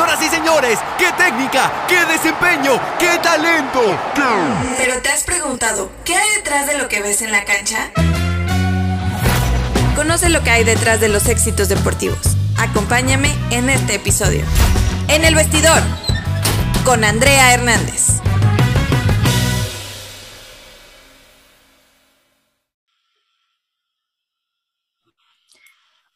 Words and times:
Señoras 0.00 0.22
y 0.22 0.28
señores, 0.34 0.78
qué 0.96 1.12
técnica, 1.12 1.70
qué 1.86 2.06
desempeño, 2.06 2.80
qué 2.98 3.18
talento. 3.22 3.82
Pero 4.78 5.02
te 5.02 5.10
has 5.10 5.24
preguntado, 5.24 5.92
¿qué 6.06 6.16
hay 6.16 6.36
detrás 6.36 6.66
de 6.66 6.78
lo 6.78 6.88
que 6.88 7.02
ves 7.02 7.20
en 7.20 7.30
la 7.30 7.44
cancha? 7.44 7.90
Conoce 9.94 10.30
lo 10.30 10.42
que 10.42 10.48
hay 10.48 10.64
detrás 10.64 11.00
de 11.00 11.10
los 11.10 11.28
éxitos 11.28 11.68
deportivos. 11.68 12.18
Acompáñame 12.56 13.30
en 13.50 13.68
este 13.68 13.96
episodio. 13.96 14.42
En 15.08 15.26
el 15.26 15.34
vestidor, 15.34 15.82
con 16.86 17.04
Andrea 17.04 17.52
Hernández. 17.52 18.22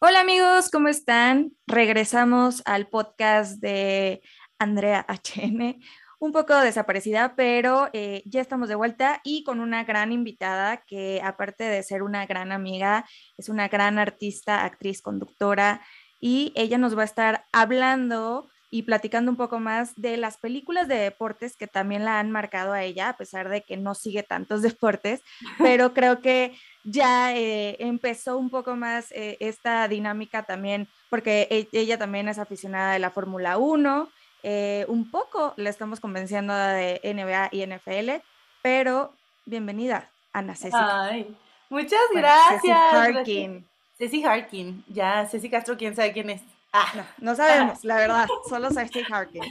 Hola 0.00 0.20
amigos, 0.20 0.70
¿cómo 0.70 0.88
están? 0.88 1.52
Regresamos 1.66 2.62
al 2.66 2.88
podcast 2.88 3.61
de 3.61 4.21
Andrea 4.58 5.07
HN, 5.08 5.80
un 6.18 6.32
poco 6.32 6.54
desaparecida, 6.58 7.35
pero 7.36 7.89
eh, 7.93 8.22
ya 8.26 8.40
estamos 8.40 8.68
de 8.68 8.75
vuelta 8.75 9.21
y 9.25 9.44
con 9.44 9.61
una 9.61 9.85
gran 9.85 10.12
invitada 10.12 10.85
que 10.86 11.22
aparte 11.25 11.64
de 11.64 11.82
ser 11.82 12.02
una 12.02 12.26
gran 12.26 12.52
amiga, 12.52 13.07
es 13.38 13.49
una 13.49 13.68
gran 13.68 13.99
artista, 13.99 14.64
actriz, 14.64 15.00
conductora 15.00 15.80
y 16.21 16.52
ella 16.54 16.76
nos 16.76 16.99
va 16.99 17.02
a 17.02 17.07
estar 17.07 17.46
hablando 17.52 18.49
y 18.71 18.82
platicando 18.82 19.30
un 19.30 19.36
poco 19.36 19.61
más 19.61 19.94
de 19.94 20.16
las 20.16 20.36
películas 20.36 20.88
de 20.88 20.96
deportes 20.96 21.57
que 21.57 21.68
también 21.68 22.04
la 22.04 22.18
han 22.18 22.32
marcado 22.32 22.72
a 22.72 22.82
ella, 22.82 23.08
a 23.08 23.16
pesar 23.16 23.49
de 23.49 23.63
que 23.63 23.76
no 23.76 23.94
sigue 23.94 24.24
tantos 24.24 24.63
deportes, 24.63 25.22
pero 25.58 25.94
creo 25.94 26.21
que 26.21 26.52
ya 26.84 27.34
eh, 27.34 27.76
empezó 27.80 28.36
un 28.36 28.50
poco 28.50 28.76
más 28.76 29.11
eh, 29.12 29.36
esta 29.40 29.88
dinámica 29.88 30.43
también, 30.44 30.88
porque 31.10 31.48
e, 31.50 31.68
ella 31.72 31.98
también 31.98 32.28
es 32.28 32.38
aficionada 32.38 32.92
de 32.92 32.98
la 32.98 33.10
Fórmula 33.10 33.58
1, 33.58 34.08
eh, 34.42 34.84
un 34.88 35.10
poco 35.10 35.54
le 35.56 35.70
estamos 35.70 36.00
convenciendo 36.00 36.54
de 36.54 37.00
NBA 37.02 37.48
y 37.52 37.66
NFL, 37.66 38.22
pero 38.62 39.14
bienvenida, 39.46 40.10
Ana 40.32 40.54
Ceci. 40.54 40.76
Ay, 40.78 41.34
muchas 41.70 42.00
gracias. 42.12 42.60
Ceci 42.60 42.70
Harkin. 42.70 43.66
Ceci 43.96 44.24
Harkin, 44.24 44.84
ya, 44.88 45.26
Ceci 45.26 45.48
Castro, 45.48 45.76
quién 45.76 45.96
sabe 45.96 46.12
quién 46.12 46.30
es. 46.30 46.42
Ah. 46.72 47.06
No, 47.19 47.36
sabemos, 47.36 47.84
la 47.84 47.96
verdad, 47.96 48.26
solo 48.48 48.69
Steve 48.70 49.06
Harkin. 49.08 49.42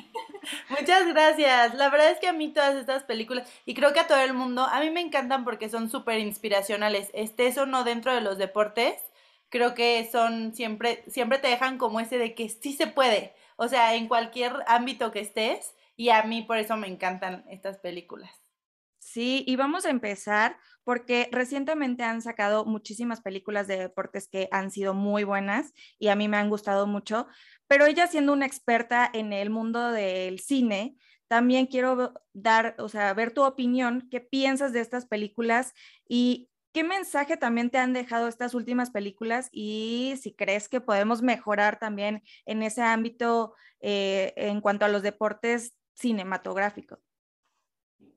Muchas 0.69 1.07
gracias. 1.07 1.73
La 1.75 1.89
verdad 1.89 2.11
es 2.11 2.19
que 2.19 2.27
a 2.27 2.33
mí 2.33 2.51
todas 2.53 2.75
estas 2.75 3.03
películas, 3.03 3.47
y 3.65 3.73
creo 3.73 3.93
que 3.93 3.99
a 3.99 4.07
todo 4.07 4.19
el 4.19 4.33
mundo, 4.33 4.63
a 4.63 4.79
mí 4.79 4.89
me 4.89 5.01
encantan 5.01 5.43
porque 5.43 5.69
son 5.69 5.89
súper 5.89 6.19
inspiracionales. 6.19 7.09
Estés 7.13 7.57
o 7.57 7.65
no 7.65 7.83
dentro 7.83 8.13
de 8.13 8.21
los 8.21 8.37
deportes, 8.37 8.95
creo 9.49 9.73
que 9.73 10.07
son 10.11 10.53
siempre, 10.53 11.03
siempre 11.07 11.39
te 11.39 11.47
dejan 11.47 11.77
como 11.77 11.99
ese 11.99 12.17
de 12.17 12.35
que 12.35 12.49
sí 12.49 12.73
se 12.73 12.87
puede. 12.87 13.33
O 13.55 13.67
sea, 13.67 13.95
en 13.95 14.07
cualquier 14.07 14.53
ámbito 14.67 15.11
que 15.11 15.19
estés, 15.21 15.75
y 15.95 16.09
a 16.09 16.23
mí 16.23 16.41
por 16.41 16.57
eso 16.57 16.75
me 16.77 16.87
encantan 16.87 17.45
estas 17.49 17.77
películas. 17.77 18.31
Sí, 18.99 19.43
y 19.47 19.55
vamos 19.57 19.85
a 19.85 19.89
empezar 19.89 20.57
porque 20.83 21.29
recientemente 21.31 22.03
han 22.03 22.21
sacado 22.21 22.65
muchísimas 22.65 23.21
películas 23.21 23.67
de 23.67 23.77
deportes 23.77 24.27
que 24.27 24.47
han 24.51 24.71
sido 24.71 24.93
muy 24.93 25.23
buenas 25.23 25.73
y 25.99 26.09
a 26.09 26.15
mí 26.15 26.27
me 26.27 26.37
han 26.37 26.49
gustado 26.49 26.87
mucho, 26.87 27.27
pero 27.67 27.85
ella 27.85 28.07
siendo 28.07 28.33
una 28.33 28.45
experta 28.45 29.09
en 29.13 29.33
el 29.33 29.49
mundo 29.49 29.91
del 29.91 30.39
cine, 30.39 30.95
también 31.27 31.65
quiero 31.65 32.13
dar, 32.33 32.75
o 32.77 32.89
sea, 32.89 33.13
ver 33.13 33.31
tu 33.33 33.43
opinión, 33.43 34.07
qué 34.11 34.19
piensas 34.19 34.73
de 34.73 34.81
estas 34.81 35.05
películas 35.05 35.73
y 36.07 36.49
qué 36.73 36.83
mensaje 36.83 37.37
también 37.37 37.69
te 37.69 37.77
han 37.77 37.93
dejado 37.93 38.27
estas 38.27 38.53
últimas 38.53 38.91
películas 38.91 39.49
y 39.51 40.15
si 40.21 40.33
crees 40.33 40.67
que 40.67 40.81
podemos 40.81 41.21
mejorar 41.21 41.79
también 41.79 42.23
en 42.45 42.63
ese 42.63 42.81
ámbito 42.81 43.55
eh, 43.79 44.33
en 44.35 44.59
cuanto 44.61 44.85
a 44.85 44.89
los 44.89 45.03
deportes 45.03 45.75
cinematográficos. 45.93 47.12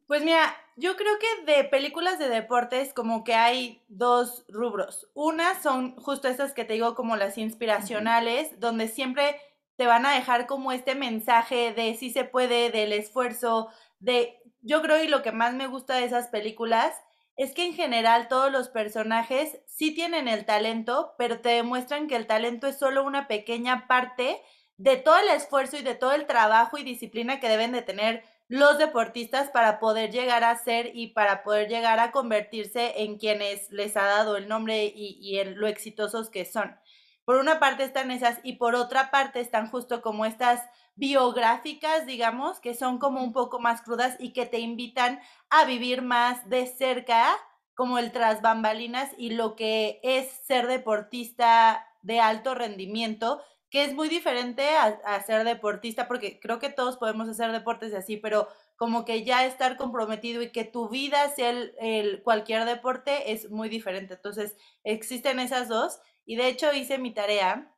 Pues 0.07 0.23
mira, 0.23 0.57
yo 0.77 0.97
creo 0.97 1.15
que 1.19 1.53
de 1.53 1.65
películas 1.65 2.19
de 2.19 2.29
deportes 2.29 2.93
como 2.93 3.25
que 3.25 3.35
hay 3.35 3.83
dos 3.89 4.45
rubros. 4.49 5.09
Una 5.15 5.61
son 5.61 5.97
justo 5.97 6.29
esas 6.29 6.53
que 6.53 6.65
te 6.65 6.75
digo 6.75 6.95
como 6.95 7.17
las 7.17 7.39
inspiracionales, 7.39 8.61
donde 8.61 8.87
siempre 8.87 9.41
te 9.77 9.87
van 9.87 10.07
a 10.07 10.15
dejar 10.15 10.47
como 10.47 10.71
este 10.71 10.95
mensaje 10.95 11.73
de 11.73 11.95
si 11.95 12.11
se 12.11 12.25
puede, 12.25 12.71
del 12.71 12.93
esfuerzo, 12.93 13.69
de 13.99 14.39
yo 14.63 14.81
creo 14.81 15.03
y 15.03 15.09
lo 15.09 15.23
que 15.23 15.33
más 15.33 15.55
me 15.55 15.67
gusta 15.67 15.97
de 15.97 16.05
esas 16.05 16.29
películas 16.29 16.95
es 17.37 17.53
que 17.53 17.65
en 17.65 17.75
general 17.75 18.29
todos 18.29 18.51
los 18.51 18.69
personajes 18.69 19.59
sí 19.67 19.93
tienen 19.93 20.29
el 20.29 20.47
talento, 20.47 21.15
pero 21.19 21.41
te 21.41 21.51
demuestran 21.51 22.07
que 22.07 22.17
el 22.17 22.27
talento 22.27 22.67
es 22.69 22.79
solo 22.79 23.05
una 23.05 23.27
pequeña 23.27 23.87
parte 23.89 24.41
de 24.79 24.97
todo 24.97 25.19
el 25.19 25.29
esfuerzo 25.31 25.77
y 25.77 25.83
de 25.83 25.95
todo 25.95 26.13
el 26.13 26.27
trabajo 26.27 26.79
y 26.79 26.85
disciplina 26.85 27.41
que 27.41 27.49
deben 27.49 27.73
de 27.73 27.83
tener 27.83 28.23
los 28.49 28.79
deportistas 28.79 29.51
para 29.51 29.81
poder 29.81 30.11
llegar 30.13 30.45
a 30.45 30.57
ser 30.57 30.93
y 30.95 31.09
para 31.09 31.43
poder 31.43 31.69
llegar 31.69 31.99
a 31.99 32.13
convertirse 32.13 33.03
en 33.03 33.19
quienes 33.19 33.71
les 33.71 33.97
ha 33.97 34.05
dado 34.05 34.37
el 34.37 34.49
nombre 34.49 34.93
y, 34.95 35.39
en 35.39 35.59
lo 35.59 35.67
exitosos 35.67 36.31
que 36.31 36.45
son. 36.45 36.77
Por 37.25 37.37
una 37.37 37.59
parte 37.59 37.83
están 37.83 38.13
esas 38.13 38.39
y 38.45 38.55
por 38.55 38.77
otra 38.77 39.11
parte 39.11 39.41
están 39.41 39.69
justo 39.69 40.01
como 40.01 40.25
estas 40.25 40.63
biográficas, 40.95 42.07
digamos, 42.07 42.61
que 42.61 42.75
son 42.75 42.99
como 42.99 43.23
un 43.23 43.33
poco 43.33 43.59
más 43.59 43.83
crudas 43.83 44.17
y 44.21 44.33
que 44.33 44.47
te 44.47 44.61
invitan 44.61 45.21
a 45.51 45.65
vivir 45.65 46.03
más 46.03 46.49
de 46.49 46.67
cerca 46.67 47.37
como 47.75 47.99
el 47.99 48.13
tras 48.13 48.43
bambalinas 48.43 49.11
y 49.19 49.31
lo 49.31 49.57
que 49.57 50.01
es 50.03 50.31
ser 50.47 50.69
deportista 50.69 51.87
de 52.03 52.21
alto 52.21 52.55
rendimiento 52.55 53.43
que 53.71 53.85
es 53.85 53.95
muy 53.95 54.09
diferente 54.09 54.69
a, 54.77 55.23
ser 55.23 55.45
deportista, 55.45 56.07
porque 56.07 56.39
creo 56.41 56.59
que 56.59 56.71
todos 56.71 56.97
podemos 56.97 57.29
hacer 57.29 57.51
deportes 57.53 57.95
así, 57.95 58.17
pero 58.17 58.49
como 58.77 59.05
que 59.05 59.25
ya 59.25 59.45
estar 59.45 59.77
comprometido 59.77 60.43
y 60.43 60.53
que 60.53 60.65
tu 60.65 60.89
vida 60.89 61.29
sea 61.35 61.51
el, 61.51 62.23
cualquier 62.23 62.65
deporte 62.65 63.33
es 63.33 63.51
muy 63.51 63.69
diferente. 63.69 64.15
Entonces, 64.15 64.57
existen 64.85 65.41
esas 65.41 65.69
dos 65.69 66.01
y 66.25 66.37
de 66.37 66.49
hecho 66.49 66.73
hice 66.73 66.99
mi 66.99 67.13
tarea 67.13 67.73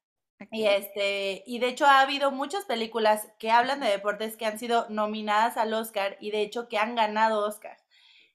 y 0.53 0.66
este 0.66 1.43
y 1.47 1.59
de 1.59 1.69
hecho 1.69 1.84
ha 1.87 2.00
habido 2.00 2.31
muchas 2.31 2.65
películas 2.65 3.28
que 3.41 3.50
hablan 3.50 3.81
de 3.81 3.88
deportes 3.88 4.37
que 4.37 4.47
han 4.47 4.59
sido 4.59 4.87
nominadas 4.88 5.56
al 5.56 5.75
Oscar 5.75 6.16
y 6.20 6.31
de 6.31 6.43
hecho 6.43 6.69
que 6.69 6.78
han 6.78 6.94
ganado 6.94 7.44
Oscar. 7.47 7.76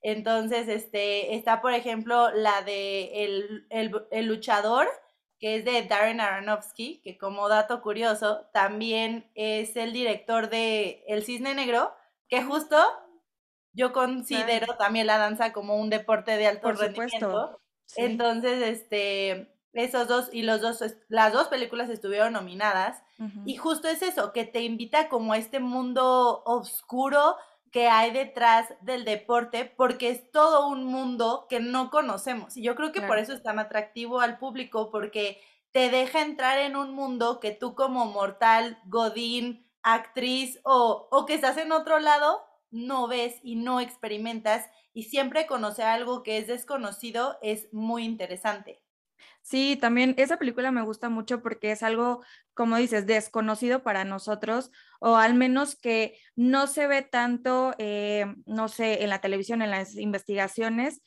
Entonces, 0.02 0.68
este 0.68 1.36
está 1.36 1.62
por 1.62 1.74
ejemplo 1.74 2.32
la 2.32 2.62
de 2.64 3.24
el, 3.24 3.68
el 3.70 4.26
luchador 4.26 4.88
que 5.44 5.58
es 5.58 5.66
de 5.66 5.82
Darren 5.82 6.22
Aronofsky, 6.22 7.02
que 7.04 7.18
como 7.18 7.50
dato 7.50 7.82
curioso, 7.82 8.48
también 8.54 9.30
es 9.36 9.76
el 9.76 9.92
director 9.92 10.50
de 10.50 11.04
El 11.06 11.26
Cisne 11.26 11.54
Negro, 11.54 11.94
que 12.30 12.42
justo 12.42 12.78
yo 13.74 13.92
considero 13.92 14.78
también 14.78 15.06
la 15.06 15.18
danza 15.18 15.52
como 15.52 15.76
un 15.76 15.90
deporte 15.90 16.38
de 16.38 16.48
alto 16.48 16.62
Por 16.62 16.80
rendimiento. 16.80 17.60
Entonces, 17.98 18.64
este, 18.64 19.54
esos 19.74 20.08
dos 20.08 20.30
y 20.32 20.44
los 20.44 20.62
dos, 20.62 20.82
las 21.10 21.34
dos 21.34 21.50
películas 21.50 21.90
estuvieron 21.90 22.32
nominadas. 22.32 23.04
Y 23.46 23.58
justo 23.58 23.90
es 23.90 24.02
eso, 24.02 24.32
que 24.32 24.46
te 24.46 24.62
invita 24.62 25.10
como 25.10 25.34
a 25.34 25.38
este 25.38 25.60
mundo 25.60 26.42
oscuro 26.46 27.36
que 27.74 27.90
hay 27.90 28.12
detrás 28.12 28.72
del 28.82 29.04
deporte, 29.04 29.66
porque 29.66 30.12
es 30.12 30.32
todo 30.32 30.68
un 30.68 30.86
mundo 30.86 31.48
que 31.50 31.60
no 31.60 31.90
conocemos. 31.90 32.56
Y 32.56 32.62
yo 32.62 32.76
creo 32.76 32.92
que 32.92 33.02
por 33.02 33.18
eso 33.18 33.34
es 33.34 33.42
tan 33.42 33.58
atractivo 33.58 34.20
al 34.20 34.38
público, 34.38 34.92
porque 34.92 35.42
te 35.72 35.90
deja 35.90 36.22
entrar 36.22 36.60
en 36.60 36.76
un 36.76 36.94
mundo 36.94 37.40
que 37.40 37.52
tú 37.52 37.74
como 37.74 38.06
mortal, 38.06 38.80
godín, 38.86 39.68
actriz 39.82 40.60
o, 40.64 41.08
o 41.12 41.26
que 41.26 41.34
estás 41.34 41.58
en 41.58 41.72
otro 41.72 41.98
lado, 41.98 42.44
no 42.70 43.08
ves 43.08 43.40
y 43.42 43.56
no 43.56 43.80
experimentas. 43.80 44.70
Y 44.94 45.06
siempre 45.06 45.48
conocer 45.48 45.86
algo 45.86 46.22
que 46.22 46.38
es 46.38 46.46
desconocido 46.46 47.40
es 47.42 47.74
muy 47.74 48.06
interesante. 48.06 48.83
Sí, 49.46 49.76
también 49.76 50.16
esa 50.18 50.38
película 50.38 50.72
me 50.72 50.82
gusta 50.84 51.10
mucho 51.10 51.42
porque 51.42 51.72
es 51.74 51.84
algo, 51.84 52.24
como 52.54 52.78
dices, 52.78 53.06
desconocido 53.06 53.84
para 53.84 54.06
nosotros, 54.06 54.72
o 55.02 55.18
al 55.18 55.34
menos 55.34 55.76
que 55.76 56.18
no 56.38 56.66
se 56.66 56.88
ve 56.88 57.02
tanto, 57.02 57.76
eh, 57.78 58.26
no 58.46 58.70
sé, 58.70 59.04
en 59.04 59.10
la 59.10 59.20
televisión, 59.20 59.62
en 59.62 59.72
las 59.72 59.96
investigaciones, 59.98 61.02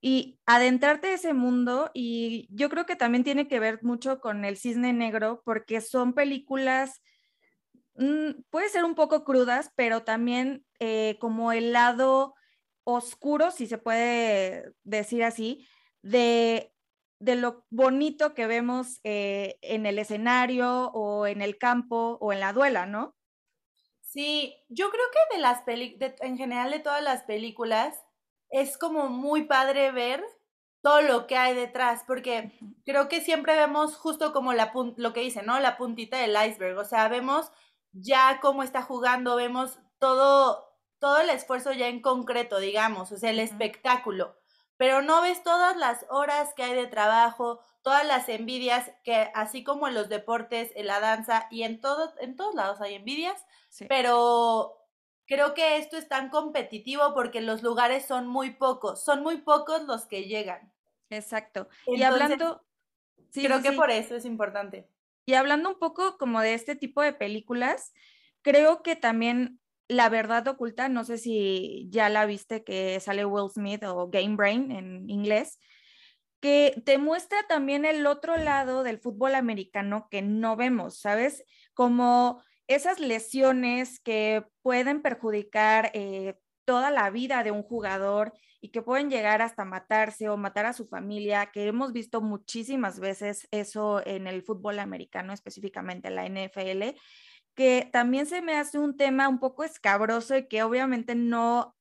y 0.00 0.40
adentrarte 0.44 1.08
a 1.08 1.14
ese 1.14 1.34
mundo, 1.34 1.90
y 1.94 2.48
yo 2.50 2.68
creo 2.68 2.84
que 2.84 2.96
también 2.96 3.22
tiene 3.22 3.46
que 3.46 3.60
ver 3.60 3.78
mucho 3.82 4.20
con 4.20 4.44
el 4.44 4.56
cisne 4.56 4.92
negro, 4.92 5.42
porque 5.44 5.80
son 5.80 6.14
películas, 6.14 7.00
mm, 7.94 8.42
puede 8.50 8.68
ser 8.70 8.84
un 8.84 8.94
poco 8.96 9.24
crudas, 9.24 9.70
pero 9.76 10.02
también 10.04 10.64
eh, 10.80 11.16
como 11.20 11.52
el 11.52 11.72
lado 11.72 12.34
oscuro, 12.84 13.50
si 13.52 13.66
se 13.66 13.78
puede 13.78 14.72
decir 14.84 15.24
así, 15.24 15.66
de 16.02 16.72
de 17.20 17.36
lo 17.36 17.66
bonito 17.70 18.34
que 18.34 18.46
vemos 18.46 19.00
eh, 19.04 19.58
en 19.62 19.86
el 19.86 19.98
escenario 19.98 20.90
o 20.92 21.26
en 21.26 21.42
el 21.42 21.58
campo 21.58 22.18
o 22.20 22.32
en 22.32 22.40
la 22.40 22.52
duela, 22.52 22.86
¿no? 22.86 23.16
Sí, 24.00 24.56
yo 24.68 24.90
creo 24.90 25.04
que 25.12 25.36
de 25.36 25.42
las 25.42 25.62
películas, 25.62 26.14
en 26.20 26.38
general 26.38 26.70
de 26.70 26.78
todas 26.78 27.02
las 27.02 27.24
películas, 27.24 27.94
es 28.50 28.78
como 28.78 29.08
muy 29.08 29.44
padre 29.44 29.92
ver 29.92 30.24
todo 30.82 31.02
lo 31.02 31.26
que 31.26 31.36
hay 31.36 31.54
detrás, 31.54 32.04
porque 32.06 32.52
creo 32.84 33.08
que 33.08 33.20
siempre 33.20 33.56
vemos 33.56 33.96
justo 33.96 34.32
como 34.32 34.52
la 34.52 34.72
lo 34.96 35.12
que 35.12 35.20
dice, 35.20 35.42
¿no? 35.42 35.58
La 35.60 35.76
puntita 35.76 36.18
del 36.18 36.36
iceberg, 36.48 36.78
o 36.78 36.84
sea, 36.84 37.08
vemos 37.08 37.50
ya 37.92 38.38
cómo 38.40 38.62
está 38.62 38.82
jugando, 38.82 39.36
vemos 39.36 39.78
todo, 39.98 40.78
todo 40.98 41.18
el 41.20 41.30
esfuerzo 41.30 41.72
ya 41.72 41.88
en 41.88 42.00
concreto, 42.00 42.58
digamos, 42.58 43.12
o 43.12 43.18
sea, 43.18 43.30
el 43.30 43.40
espectáculo, 43.40 44.36
pero 44.78 45.02
no 45.02 45.20
ves 45.20 45.42
todas 45.42 45.76
las 45.76 46.06
horas 46.08 46.54
que 46.54 46.62
hay 46.62 46.74
de 46.74 46.86
trabajo, 46.86 47.60
todas 47.82 48.06
las 48.06 48.28
envidias 48.28 48.90
que 49.04 49.30
así 49.34 49.62
como 49.62 49.88
en 49.88 49.94
los 49.94 50.08
deportes, 50.08 50.70
en 50.74 50.86
la 50.86 51.00
danza 51.00 51.46
y 51.50 51.64
en 51.64 51.80
todos 51.80 52.14
en 52.20 52.36
todos 52.36 52.54
lados 52.54 52.80
hay 52.80 52.94
envidias, 52.94 53.44
pero 53.88 54.78
creo 55.26 55.52
que 55.52 55.76
esto 55.76 55.98
es 55.98 56.08
tan 56.08 56.30
competitivo 56.30 57.12
porque 57.12 57.40
los 57.42 57.62
lugares 57.62 58.06
son 58.06 58.26
muy 58.26 58.52
pocos, 58.52 59.04
son 59.04 59.22
muy 59.22 59.38
pocos 59.38 59.82
los 59.82 60.06
que 60.06 60.24
llegan. 60.24 60.72
Exacto. 61.10 61.68
y 61.86 62.02
hablando 62.02 62.64
creo 63.32 63.62
que 63.62 63.72
por 63.72 63.90
eso 63.90 64.14
es 64.14 64.24
importante. 64.24 64.88
Y 65.26 65.34
hablando 65.34 65.68
un 65.68 65.78
poco 65.78 66.16
como 66.16 66.40
de 66.40 66.54
este 66.54 66.76
tipo 66.76 67.02
de 67.02 67.12
películas, 67.12 67.92
creo 68.42 68.82
que 68.82 68.96
también 68.96 69.60
La 69.88 70.08
verdad 70.10 70.46
oculta, 70.48 70.88
no 70.88 71.04
sé 71.04 71.18
si 71.18 71.88
ya 71.90 72.08
la 72.08 72.26
viste 72.26 72.62
que 72.62 73.00
sale 73.00 73.24
Will 73.24 73.50
Smith 73.50 73.82
o 73.84 74.08
Game 74.08 74.36
Brain 74.36 74.70
en 74.70 75.08
inglés, 75.08 75.58
que 76.40 76.80
te 76.84 76.98
muestra 76.98 77.38
también 77.48 77.84
el 77.84 78.06
otro 78.06 78.36
lado 78.36 78.82
del 78.82 78.98
fútbol 78.98 79.34
americano 79.34 80.08
que 80.10 80.22
no 80.22 80.56
vemos, 80.56 81.00
¿sabes? 81.00 81.44
Como 81.74 82.42
esas 82.66 83.00
lesiones 83.00 83.98
que 83.98 84.44
pueden 84.62 85.02
perjudicar 85.02 85.90
eh, 85.94 86.34
toda 86.64 86.90
la 86.90 87.08
vida 87.10 87.42
de 87.42 87.50
un 87.50 87.62
jugador 87.62 88.34
y 88.60 88.70
que 88.70 88.82
pueden 88.82 89.08
llegar 89.08 89.40
hasta 89.40 89.64
matarse 89.64 90.28
o 90.28 90.36
matar 90.36 90.66
a 90.66 90.74
su 90.74 90.86
familia, 90.86 91.50
que 91.52 91.66
hemos 91.66 91.92
visto 91.92 92.20
muchísimas 92.20 93.00
veces 93.00 93.48
eso 93.50 94.04
en 94.06 94.26
el 94.26 94.42
fútbol 94.42 94.78
americano, 94.80 95.32
específicamente 95.32 96.08
en 96.08 96.14
la 96.16 96.26
NFL, 96.26 96.98
que 97.58 97.88
también 97.92 98.26
se 98.26 98.40
me 98.40 98.56
hace 98.56 98.78
un 98.78 98.96
tema 98.96 99.28
un 99.28 99.40
poco 99.40 99.64
escabroso 99.64 100.36
y 100.36 100.46
que 100.46 100.62
obviamente 100.62 101.16
no 101.16 101.74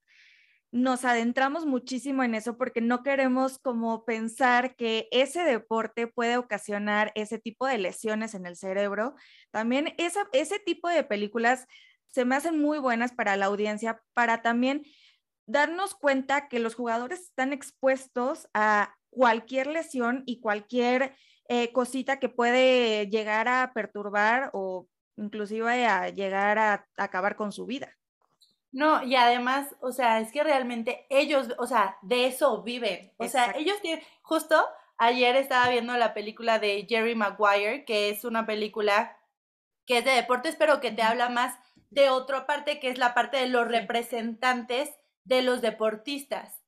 nos 0.71 1.05
adentramos 1.05 1.67
muchísimo 1.67 2.23
en 2.23 2.33
eso 2.33 2.57
porque 2.57 2.81
no 2.81 3.03
queremos 3.03 3.59
como 3.59 4.03
pensar 4.03 4.75
que 4.75 5.07
ese 5.11 5.43
deporte 5.43 6.07
puede 6.07 6.37
ocasionar 6.37 7.11
ese 7.13 7.37
tipo 7.37 7.67
de 7.67 7.77
lesiones 7.77 8.33
en 8.33 8.47
el 8.47 8.55
cerebro. 8.55 9.13
También 9.51 9.93
ese 9.99 10.57
tipo 10.65 10.89
de 10.89 11.03
películas 11.03 11.67
se 12.07 12.25
me 12.25 12.35
hacen 12.35 12.59
muy 12.59 12.79
buenas 12.79 13.11
para 13.11 13.37
la 13.37 13.45
audiencia, 13.45 14.01
para 14.15 14.41
también 14.41 14.81
darnos 15.45 15.93
cuenta 15.93 16.47
que 16.47 16.57
los 16.57 16.73
jugadores 16.73 17.21
están 17.21 17.53
expuestos 17.53 18.47
a 18.55 18.95
cualquier 19.11 19.67
lesión 19.67 20.23
y 20.25 20.39
cualquier 20.39 21.15
eh, 21.49 21.71
cosita 21.71 22.19
que 22.19 22.29
puede 22.29 23.07
llegar 23.11 23.47
a 23.47 23.73
perturbar 23.75 24.49
o 24.53 24.87
inclusive 25.17 25.85
a 25.85 26.09
llegar 26.09 26.57
a 26.57 26.87
acabar 26.95 27.35
con 27.35 27.51
su 27.51 27.65
vida. 27.65 27.97
No, 28.71 29.03
y 29.03 29.15
además, 29.15 29.75
o 29.81 29.91
sea, 29.91 30.19
es 30.19 30.31
que 30.31 30.43
realmente 30.43 31.05
ellos, 31.09 31.47
o 31.57 31.65
sea, 31.65 31.97
de 32.01 32.27
eso 32.27 32.63
viven. 32.63 33.13
O 33.17 33.27
sea, 33.27 33.53
ellos 33.57 33.81
tienen, 33.81 34.03
justo 34.21 34.55
ayer 34.97 35.35
estaba 35.35 35.69
viendo 35.69 35.95
la 35.97 36.13
película 36.13 36.59
de 36.59 36.85
Jerry 36.87 37.15
Maguire, 37.15 37.85
que 37.85 38.09
es 38.09 38.23
una 38.23 38.45
película 38.45 39.17
que 39.85 39.99
es 39.99 40.05
de 40.05 40.11
deportes, 40.11 40.55
pero 40.57 40.81
que 40.81 40.91
te 40.91 41.01
habla 41.01 41.29
más 41.29 41.57
de 41.89 42.09
otra 42.09 42.45
parte, 42.45 42.79
que 42.79 42.89
es 42.89 42.97
la 42.97 43.13
parte 43.13 43.37
de 43.37 43.47
los 43.47 43.67
representantes 43.67 44.93
de 45.23 45.41
los 45.41 45.61
deportistas. 45.61 46.61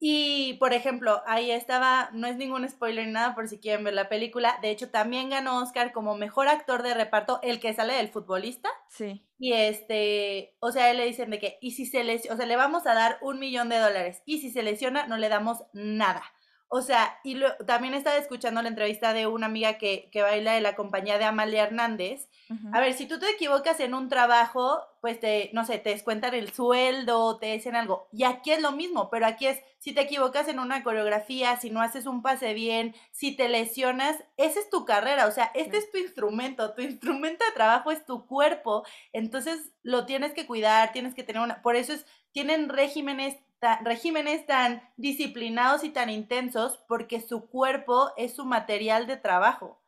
Y, 0.00 0.54
por 0.54 0.74
ejemplo, 0.74 1.22
ahí 1.26 1.50
estaba, 1.50 2.10
no 2.12 2.28
es 2.28 2.36
ningún 2.36 2.68
spoiler 2.68 3.06
ni 3.06 3.12
nada 3.12 3.34
por 3.34 3.48
si 3.48 3.58
quieren 3.58 3.84
ver 3.84 3.94
la 3.94 4.08
película. 4.08 4.58
De 4.62 4.70
hecho, 4.70 4.90
también 4.90 5.30
ganó 5.30 5.58
Oscar 5.60 5.92
como 5.92 6.16
mejor 6.16 6.48
actor 6.48 6.82
de 6.82 6.94
reparto, 6.94 7.40
el 7.42 7.58
que 7.58 7.74
sale 7.74 7.94
del 7.94 8.08
futbolista. 8.08 8.68
Sí. 8.88 9.24
Y 9.38 9.54
este, 9.54 10.56
o 10.60 10.70
sea, 10.70 10.90
él 10.90 10.98
le 10.98 11.06
dicen 11.06 11.30
de 11.30 11.40
que, 11.40 11.58
y 11.60 11.72
si 11.72 11.84
se 11.84 12.04
lesiona, 12.04 12.34
o 12.34 12.36
sea, 12.36 12.46
le 12.46 12.56
vamos 12.56 12.86
a 12.86 12.94
dar 12.94 13.18
un 13.22 13.40
millón 13.40 13.68
de 13.68 13.78
dólares. 13.78 14.22
Y 14.24 14.40
si 14.40 14.50
se 14.50 14.62
lesiona, 14.62 15.06
no 15.06 15.16
le 15.16 15.28
damos 15.28 15.64
nada. 15.72 16.22
O 16.70 16.82
sea, 16.82 17.18
y 17.24 17.40
también 17.66 17.94
estaba 17.94 18.18
escuchando 18.18 18.60
la 18.60 18.68
entrevista 18.68 19.14
de 19.14 19.26
una 19.26 19.46
amiga 19.46 19.78
que, 19.78 20.10
que 20.12 20.22
baila 20.22 20.52
de 20.52 20.60
la 20.60 20.76
compañía 20.76 21.18
de 21.18 21.24
Amalia 21.24 21.64
Hernández. 21.64 22.28
A 22.72 22.80
ver, 22.80 22.94
si 22.94 23.06
tú 23.06 23.18
te 23.18 23.28
equivocas 23.30 23.80
en 23.80 23.94
un 23.94 24.08
trabajo, 24.08 24.80
pues 25.00 25.20
te, 25.20 25.50
no 25.52 25.64
sé, 25.64 25.78
te 25.78 25.90
descuentan 25.90 26.34
el 26.34 26.52
sueldo, 26.52 27.38
te 27.38 27.52
dicen 27.52 27.76
algo. 27.76 28.08
Y 28.12 28.24
aquí 28.24 28.52
es 28.52 28.60
lo 28.60 28.72
mismo, 28.72 29.10
pero 29.10 29.26
aquí 29.26 29.46
es, 29.46 29.60
si 29.78 29.92
te 29.92 30.02
equivocas 30.02 30.48
en 30.48 30.58
una 30.58 30.82
coreografía, 30.82 31.56
si 31.56 31.70
no 31.70 31.80
haces 31.80 32.06
un 32.06 32.22
pase 32.22 32.54
bien, 32.54 32.94
si 33.12 33.36
te 33.36 33.48
lesionas, 33.48 34.16
esa 34.36 34.60
es 34.60 34.70
tu 34.70 34.84
carrera. 34.84 35.26
O 35.26 35.30
sea, 35.30 35.50
este 35.54 35.78
es 35.78 35.90
tu 35.90 35.98
instrumento, 35.98 36.74
tu 36.74 36.82
instrumento 36.82 37.44
de 37.44 37.52
trabajo 37.52 37.90
es 37.90 38.04
tu 38.04 38.26
cuerpo. 38.26 38.84
Entonces 39.12 39.72
lo 39.82 40.06
tienes 40.06 40.32
que 40.32 40.46
cuidar, 40.46 40.92
tienes 40.92 41.14
que 41.14 41.22
tener 41.22 41.42
una, 41.42 41.62
por 41.62 41.76
eso 41.76 41.92
es, 41.92 42.06
tienen 42.32 42.68
regímenes 42.68 43.36
regímenes 43.84 44.46
tan 44.46 44.82
disciplinados 44.96 45.84
y 45.84 45.90
tan 45.90 46.10
intensos 46.10 46.78
porque 46.88 47.20
su 47.20 47.48
cuerpo 47.48 48.12
es 48.16 48.34
su 48.34 48.44
material 48.44 49.06
de 49.06 49.16
trabajo. 49.16 49.82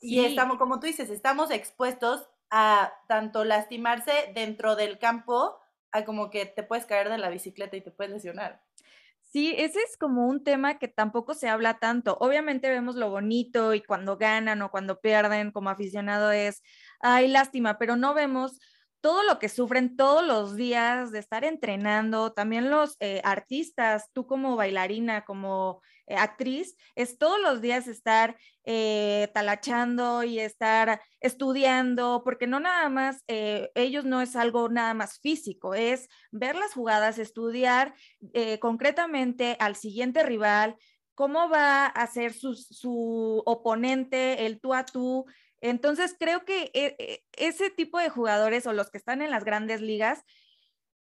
Y 0.00 0.24
estamos, 0.24 0.56
como 0.56 0.80
tú 0.80 0.86
dices, 0.86 1.10
estamos 1.10 1.50
expuestos 1.50 2.28
a 2.50 2.92
tanto 3.06 3.44
lastimarse 3.44 4.32
dentro 4.34 4.74
del 4.74 4.98
campo, 4.98 5.58
a 5.92 6.04
como 6.04 6.30
que 6.30 6.46
te 6.46 6.62
puedes 6.62 6.86
caer 6.86 7.10
de 7.10 7.18
la 7.18 7.28
bicicleta 7.28 7.76
y 7.76 7.82
te 7.82 7.90
puedes 7.90 8.12
lesionar. 8.12 8.62
Sí, 9.32 9.54
ese 9.56 9.78
es 9.80 9.96
como 9.96 10.26
un 10.26 10.42
tema 10.42 10.78
que 10.78 10.88
tampoco 10.88 11.34
se 11.34 11.48
habla 11.48 11.78
tanto. 11.78 12.16
Obviamente 12.20 12.68
vemos 12.68 12.96
lo 12.96 13.10
bonito 13.10 13.74
y 13.74 13.82
cuando 13.82 14.16
ganan 14.16 14.60
o 14.62 14.72
cuando 14.72 15.00
pierden 15.00 15.52
como 15.52 15.70
aficionado 15.70 16.32
es, 16.32 16.62
ay, 17.00 17.28
lástima, 17.28 17.78
pero 17.78 17.94
no 17.94 18.12
vemos 18.12 18.58
todo 19.00 19.22
lo 19.22 19.38
que 19.38 19.48
sufren 19.48 19.96
todos 19.96 20.24
los 20.26 20.56
días 20.56 21.10
de 21.10 21.18
estar 21.18 21.44
entrenando, 21.44 22.32
también 22.32 22.70
los 22.70 22.96
eh, 23.00 23.20
artistas, 23.24 24.10
tú 24.12 24.26
como 24.26 24.56
bailarina, 24.56 25.24
como 25.24 25.80
eh, 26.06 26.16
actriz, 26.16 26.76
es 26.94 27.16
todos 27.16 27.40
los 27.40 27.60
días 27.60 27.88
estar 27.88 28.36
eh, 28.64 29.28
talachando 29.32 30.22
y 30.22 30.38
estar 30.38 31.00
estudiando, 31.20 32.22
porque 32.24 32.46
no 32.46 32.60
nada 32.60 32.88
más, 32.88 33.24
ellos 33.26 34.04
no 34.04 34.20
es 34.20 34.36
algo 34.36 34.68
nada 34.68 34.94
más 34.94 35.18
físico, 35.20 35.74
es 35.74 36.08
ver 36.30 36.56
las 36.56 36.74
jugadas, 36.74 37.18
estudiar 37.18 37.94
concretamente 38.60 39.56
al 39.60 39.76
siguiente 39.76 40.22
rival, 40.22 40.76
cómo 41.14 41.48
va 41.48 41.86
a 41.86 42.06
ser 42.06 42.32
su, 42.32 42.54
su 42.54 43.42
oponente, 43.44 44.46
el 44.46 44.60
tú 44.60 44.72
a 44.72 44.84
tú, 44.84 45.26
entonces, 45.60 46.16
creo 46.18 46.44
que 46.44 46.70
e, 46.74 46.96
e, 46.98 47.24
ese 47.36 47.70
tipo 47.70 47.98
de 47.98 48.08
jugadores 48.08 48.66
o 48.66 48.72
los 48.72 48.90
que 48.90 48.98
están 48.98 49.22
en 49.22 49.30
las 49.30 49.44
grandes 49.44 49.80
ligas 49.80 50.24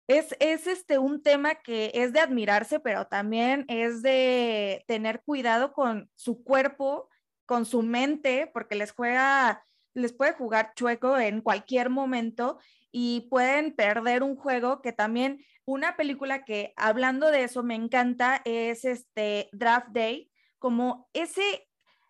es, 0.08 0.36
es 0.40 0.68
este, 0.68 0.98
un 0.98 1.22
tema 1.24 1.56
que 1.56 1.92
es 1.94 2.12
de 2.14 2.20
admirarse, 2.20 2.80
pero 2.80 3.08
también 3.08 3.66
es 3.70 4.02
de 4.02 4.84
tener 4.88 5.22
cuidado 5.24 5.74
con 5.74 6.10
su 6.16 6.44
cuerpo, 6.44 7.10
con 7.46 7.66
su 7.66 7.82
mente, 7.82 8.50
porque 8.54 8.76
les 8.76 8.92
juega, 8.92 9.66
les 9.94 10.12
puede 10.14 10.34
jugar 10.34 10.74
chueco 10.76 11.18
en 11.18 11.42
cualquier 11.42 11.90
momento 11.90 12.60
y 12.92 13.28
pueden 13.30 13.74
perder 13.74 14.24
un 14.24 14.36
juego 14.36 14.82
que 14.82 14.92
también 14.92 15.46
una 15.64 15.96
película 15.96 16.44
que 16.44 16.74
hablando 16.76 17.32
de 17.32 17.44
eso 17.44 17.64
me 17.64 17.76
encanta 17.76 18.42
es 18.44 18.84
este 18.84 19.50
Draft 19.54 19.90
Day, 19.92 20.30
como 20.60 21.10
ese 21.14 21.68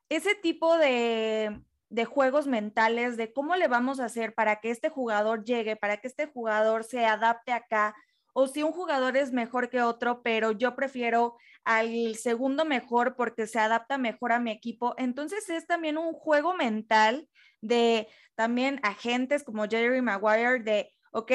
ese 0.09 0.35
tipo 0.35 0.77
de 0.77 1.61
de 1.91 2.05
juegos 2.05 2.47
mentales, 2.47 3.17
de 3.17 3.33
cómo 3.33 3.55
le 3.57 3.67
vamos 3.67 3.99
a 3.99 4.05
hacer 4.05 4.33
para 4.33 4.61
que 4.61 4.71
este 4.71 4.89
jugador 4.89 5.43
llegue, 5.43 5.75
para 5.75 5.97
que 5.97 6.07
este 6.07 6.25
jugador 6.25 6.85
se 6.85 7.05
adapte 7.05 7.51
acá, 7.51 7.93
o 8.33 8.47
si 8.47 8.63
un 8.63 8.71
jugador 8.71 9.17
es 9.17 9.33
mejor 9.33 9.69
que 9.69 9.81
otro, 9.81 10.21
pero 10.23 10.53
yo 10.53 10.73
prefiero 10.73 11.35
al 11.65 12.15
segundo 12.15 12.63
mejor 12.63 13.15
porque 13.17 13.45
se 13.45 13.59
adapta 13.59 13.97
mejor 13.97 14.31
a 14.31 14.39
mi 14.39 14.51
equipo. 14.51 14.95
Entonces 14.97 15.49
es 15.49 15.67
también 15.67 15.97
un 15.97 16.13
juego 16.13 16.55
mental 16.55 17.27
de 17.59 18.07
también 18.35 18.79
agentes 18.83 19.43
como 19.43 19.67
Jerry 19.67 20.01
Maguire 20.01 20.63
de, 20.63 20.93
ok, 21.11 21.31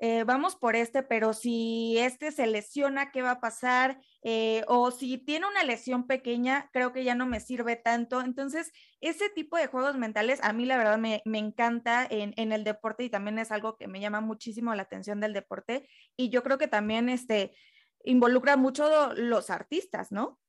eh, 0.00 0.24
vamos 0.24 0.54
por 0.54 0.76
este, 0.76 1.02
pero 1.02 1.32
si 1.32 1.96
este 1.98 2.30
se 2.30 2.46
lesiona, 2.46 3.10
¿qué 3.10 3.22
va 3.22 3.32
a 3.32 3.40
pasar? 3.40 3.98
Eh, 4.26 4.64
o 4.68 4.90
si 4.90 5.18
tiene 5.18 5.46
una 5.46 5.64
lesión 5.64 6.06
pequeña, 6.06 6.70
creo 6.72 6.92
que 6.92 7.04
ya 7.04 7.14
no 7.14 7.26
me 7.26 7.40
sirve 7.40 7.76
tanto. 7.76 8.22
Entonces, 8.22 8.72
ese 9.00 9.28
tipo 9.28 9.58
de 9.58 9.66
juegos 9.66 9.96
mentales 9.96 10.42
a 10.42 10.54
mí 10.54 10.64
la 10.64 10.78
verdad 10.78 10.98
me, 10.98 11.22
encanta 11.26 12.06
en, 12.08 12.52
el 12.52 12.64
deporte 12.64 13.04
y 13.04 13.10
también 13.10 13.38
es 13.38 13.52
algo 13.52 13.76
que 13.76 13.86
me 13.86 14.00
llama 14.00 14.22
muchísimo 14.22 14.74
la 14.74 14.82
atención 14.82 15.20
del 15.20 15.34
deporte 15.34 15.86
y 16.16 16.30
yo 16.30 16.42
creo 16.42 16.56
que 16.56 16.68
también 16.68 17.10
este, 17.10 17.54
involucra 18.02 18.56
mucho 18.56 19.12
los 19.14 19.50
artistas, 19.50 20.10
¿no? 20.10 20.40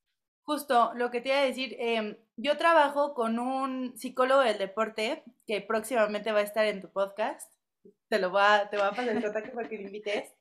Justo, 0.42 0.92
lo 0.94 1.10
que 1.10 1.20
te 1.20 1.30
iba 1.30 1.38
a 1.38 1.42
decir, 1.44 1.76
em, 1.78 2.16
yo 2.36 2.56
trabajo 2.56 3.12
con 3.12 3.38
un 3.38 3.98
psicólogo 3.98 4.40
del 4.40 4.58
deporte 4.58 5.22
que 5.46 5.60
próximamente 5.60 6.32
va 6.32 6.38
a 6.38 6.42
estar 6.42 6.64
en 6.64 6.80
tu 6.80 6.90
podcast 6.90 7.52
te 8.08 8.18
lo 8.18 8.32
va, 8.32 8.68
te 8.70 8.76
a 8.76 8.90
pasar 8.90 9.08
el 9.08 9.22
contacto 9.22 9.52
para 9.54 9.68
que 9.68 9.76
lo 9.76 9.82
invites. 9.82 10.32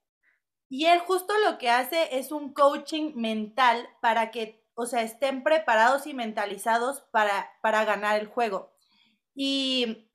Y 0.70 0.86
él 0.86 1.00
justo 1.00 1.34
lo 1.46 1.58
que 1.58 1.70
hace 1.70 2.18
es 2.18 2.32
un 2.32 2.54
coaching 2.54 3.14
mental 3.16 3.88
para 4.02 4.32
que, 4.32 4.66
o 4.74 4.86
sea, 4.86 5.02
estén 5.02 5.44
preparados 5.44 6.08
y 6.08 6.14
mentalizados 6.14 7.02
para, 7.12 7.52
para 7.62 7.86
ganar 7.86 8.20
el 8.20 8.28
juego. 8.28 8.74
Y 9.36 10.10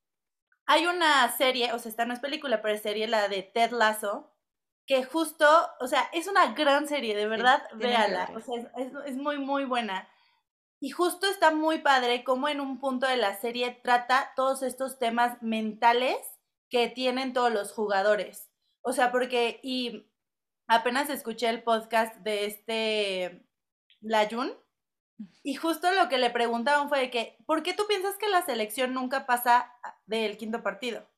hay 0.66 0.86
una 0.86 1.30
serie, 1.36 1.72
o 1.72 1.78
sea, 1.78 1.90
esta 1.90 2.04
no 2.04 2.14
es 2.14 2.20
película, 2.20 2.62
pero 2.62 2.74
es 2.74 2.82
serie, 2.82 3.06
la 3.06 3.28
de 3.28 3.42
Ted 3.42 3.70
Lasso, 3.70 4.34
que 4.86 5.04
justo, 5.04 5.46
o 5.78 5.86
sea, 5.86 6.08
es 6.12 6.26
una 6.26 6.52
gran 6.52 6.88
serie, 6.88 7.14
de 7.14 7.28
verdad, 7.28 7.62
véala. 7.74 8.30
O 8.34 8.40
sea, 8.40 8.56
es, 8.76 8.92
es, 9.06 9.16
muy, 9.16 9.38
muy 9.38 9.64
buena. 9.64 10.08
Y 10.80 10.90
justo 10.90 11.28
está 11.28 11.52
muy 11.52 11.78
padre 11.78 12.24
cómo 12.24 12.48
en 12.48 12.60
un 12.60 12.80
punto 12.80 13.06
de 13.06 13.16
la 13.16 13.38
serie 13.38 13.80
trata 13.84 14.32
todos 14.34 14.62
estos 14.62 14.98
temas 14.98 15.40
mentales 15.42 16.16
que 16.70 16.88
tienen 16.88 17.32
todos 17.32 17.52
los 17.52 17.72
jugadores. 17.72 18.50
O 18.82 18.92
sea, 18.92 19.12
porque, 19.12 19.60
y 19.62 20.09
apenas 20.70 21.10
escuché 21.10 21.48
el 21.48 21.64
podcast 21.64 22.14
de 22.18 22.46
este 22.46 23.44
Layun, 24.00 24.52
y 25.42 25.54
justo 25.54 25.90
lo 25.90 26.08
que 26.08 26.18
le 26.18 26.30
preguntaban 26.30 26.88
fue 26.88 27.00
de 27.00 27.10
que, 27.10 27.36
¿por 27.44 27.64
qué 27.64 27.74
tú 27.74 27.86
piensas 27.88 28.16
que 28.16 28.28
la 28.28 28.46
selección 28.46 28.94
nunca 28.94 29.26
pasa 29.26 29.74
del 30.06 30.38
quinto 30.38 30.62
partido? 30.62 31.10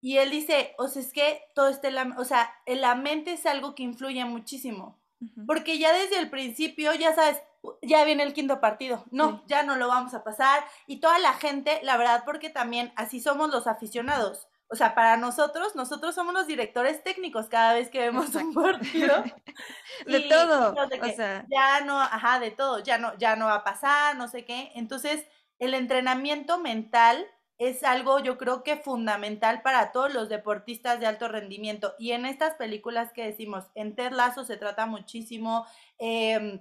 Y 0.00 0.18
él 0.18 0.30
dice, 0.30 0.74
o 0.76 0.88
sea, 0.88 1.00
es 1.00 1.12
que 1.12 1.40
todo 1.54 1.68
este, 1.68 1.88
o 2.18 2.24
sea, 2.24 2.52
la 2.66 2.96
mente 2.96 3.32
es 3.32 3.46
algo 3.46 3.74
que 3.74 3.84
influye 3.84 4.24
muchísimo. 4.24 5.00
Porque 5.46 5.78
ya 5.78 5.92
desde 5.94 6.18
el 6.18 6.28
principio, 6.28 6.92
ya 6.94 7.14
sabes, 7.14 7.40
ya 7.80 8.04
viene 8.04 8.24
el 8.24 8.34
quinto 8.34 8.60
partido. 8.60 9.04
No, 9.10 9.42
ya 9.46 9.62
no 9.62 9.76
lo 9.76 9.88
vamos 9.88 10.12
a 10.12 10.24
pasar. 10.24 10.64
Y 10.86 11.00
toda 11.00 11.18
la 11.20 11.32
gente, 11.32 11.80
la 11.82 11.96
verdad, 11.96 12.24
porque 12.26 12.50
también 12.50 12.92
así 12.96 13.20
somos 13.20 13.50
los 13.50 13.66
aficionados. 13.66 14.48
O 14.68 14.76
sea, 14.76 14.94
para 14.94 15.16
nosotros, 15.16 15.76
nosotros 15.76 16.14
somos 16.14 16.34
los 16.34 16.46
directores 16.46 17.02
técnicos 17.02 17.48
cada 17.48 17.74
vez 17.74 17.90
que 17.90 18.00
vemos 18.00 18.34
un 18.34 18.54
partido. 18.54 19.24
de 20.06 20.20
todo. 20.20 20.74
o 20.74 21.08
sea. 21.14 21.44
Ya 21.50 21.80
no, 21.82 22.00
ajá, 22.00 22.40
de 22.40 22.50
todo. 22.50 22.80
Ya 22.80 22.98
no, 22.98 23.16
ya 23.18 23.36
no 23.36 23.46
va 23.46 23.56
a 23.56 23.64
pasar, 23.64 24.16
no 24.16 24.28
sé 24.28 24.44
qué. 24.44 24.72
Entonces, 24.74 25.24
el 25.58 25.74
entrenamiento 25.74 26.58
mental 26.58 27.26
es 27.58 27.84
algo 27.84 28.18
yo 28.18 28.36
creo 28.36 28.64
que 28.64 28.76
fundamental 28.76 29.62
para 29.62 29.92
todos 29.92 30.12
los 30.12 30.28
deportistas 30.28 30.98
de 30.98 31.06
alto 31.06 31.28
rendimiento. 31.28 31.94
Y 31.98 32.12
en 32.12 32.26
estas 32.26 32.54
películas 32.54 33.12
que 33.12 33.24
decimos, 33.24 33.66
en 33.74 33.94
Ted 33.94 34.12
Lasso 34.12 34.44
se 34.44 34.56
trata 34.56 34.86
muchísimo. 34.86 35.66
Em, 35.98 36.60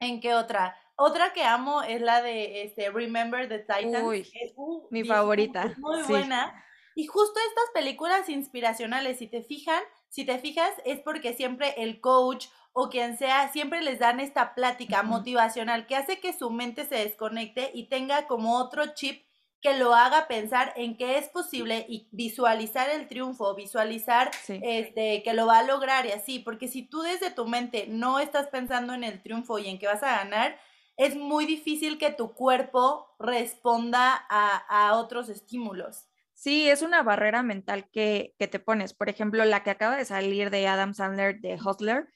¿En 0.00 0.20
qué 0.20 0.34
otra? 0.34 0.76
Otra 0.96 1.32
que 1.32 1.44
amo 1.44 1.82
es 1.82 2.00
la 2.00 2.22
de 2.22 2.62
este, 2.62 2.90
Remember 2.90 3.48
the 3.48 3.60
Titans. 3.60 4.02
Uy, 4.02 4.26
uh, 4.56 4.88
mi 4.90 5.04
favorita. 5.04 5.74
muy 5.78 6.02
buena. 6.02 6.64
Y 6.94 7.06
justo 7.06 7.38
estas 7.48 7.70
películas 7.74 8.28
inspiracionales, 8.28 9.18
si 9.18 9.26
te 9.26 9.42
fijan, 9.42 9.82
si 10.08 10.24
te 10.24 10.38
fijas, 10.38 10.70
es 10.84 11.00
porque 11.00 11.34
siempre 11.34 11.74
el 11.78 12.00
coach 12.00 12.46
o 12.72 12.88
quien 12.88 13.18
sea, 13.18 13.52
siempre 13.52 13.82
les 13.82 13.98
dan 13.98 14.20
esta 14.20 14.54
plática 14.54 15.02
motivacional 15.02 15.86
que 15.86 15.96
hace 15.96 16.20
que 16.20 16.32
su 16.32 16.50
mente 16.50 16.86
se 16.86 16.96
desconecte 16.96 17.70
y 17.74 17.88
tenga 17.88 18.26
como 18.26 18.56
otro 18.56 18.94
chip 18.94 19.24
que 19.62 19.78
lo 19.78 19.94
haga 19.94 20.26
pensar 20.26 20.72
en 20.76 20.96
que 20.96 21.18
es 21.18 21.28
posible 21.28 21.86
y 21.88 22.08
visualizar 22.10 22.90
el 22.90 23.06
triunfo, 23.06 23.54
visualizar 23.54 24.30
este, 24.48 25.22
que 25.22 25.34
lo 25.34 25.46
va 25.46 25.58
a 25.58 25.62
lograr 25.62 26.04
y 26.04 26.10
así, 26.10 26.40
porque 26.40 26.66
si 26.66 26.82
tú 26.82 27.00
desde 27.02 27.30
tu 27.30 27.46
mente 27.46 27.86
no 27.88 28.18
estás 28.18 28.48
pensando 28.48 28.92
en 28.92 29.04
el 29.04 29.22
triunfo 29.22 29.60
y 29.60 29.68
en 29.68 29.78
que 29.78 29.86
vas 29.86 30.02
a 30.02 30.16
ganar, 30.24 30.58
es 30.96 31.16
muy 31.16 31.46
difícil 31.46 31.96
que 31.96 32.10
tu 32.10 32.34
cuerpo 32.34 33.14
responda 33.20 34.26
a, 34.28 34.96
otros 34.96 35.28
estímulos. 35.28 36.06
Sí, 36.42 36.68
es 36.68 36.82
una 36.82 37.04
barrera 37.04 37.44
mental 37.44 37.88
que, 37.92 38.34
que, 38.36 38.48
te 38.48 38.58
pones. 38.58 38.94
Por 38.94 39.08
ejemplo, 39.08 39.44
la 39.44 39.62
que 39.62 39.70
acaba 39.70 39.96
de 39.96 40.04
salir 40.04 40.50
de 40.50 40.66
Adam 40.66 40.92
Sandler 40.92 41.40
de 41.40 41.54
Hustler, 41.54 42.08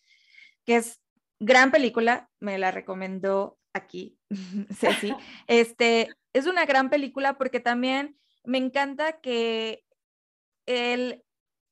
que 0.64 0.75
es 0.75 1.00
gran 1.38 1.71
película, 1.71 2.28
me 2.40 2.59
la 2.59 2.73
recomendó 2.73 3.56
aquí, 3.73 4.18
Ceci. 4.76 5.14
Este, 5.47 6.09
es 6.33 6.49
una 6.49 6.64
gran 6.66 6.90
película 6.90 7.38
porque 7.38 7.61
también 7.61 8.18
me 8.42 8.59
encanta 8.59 9.21
que 9.21 9.85
él, 10.66 11.23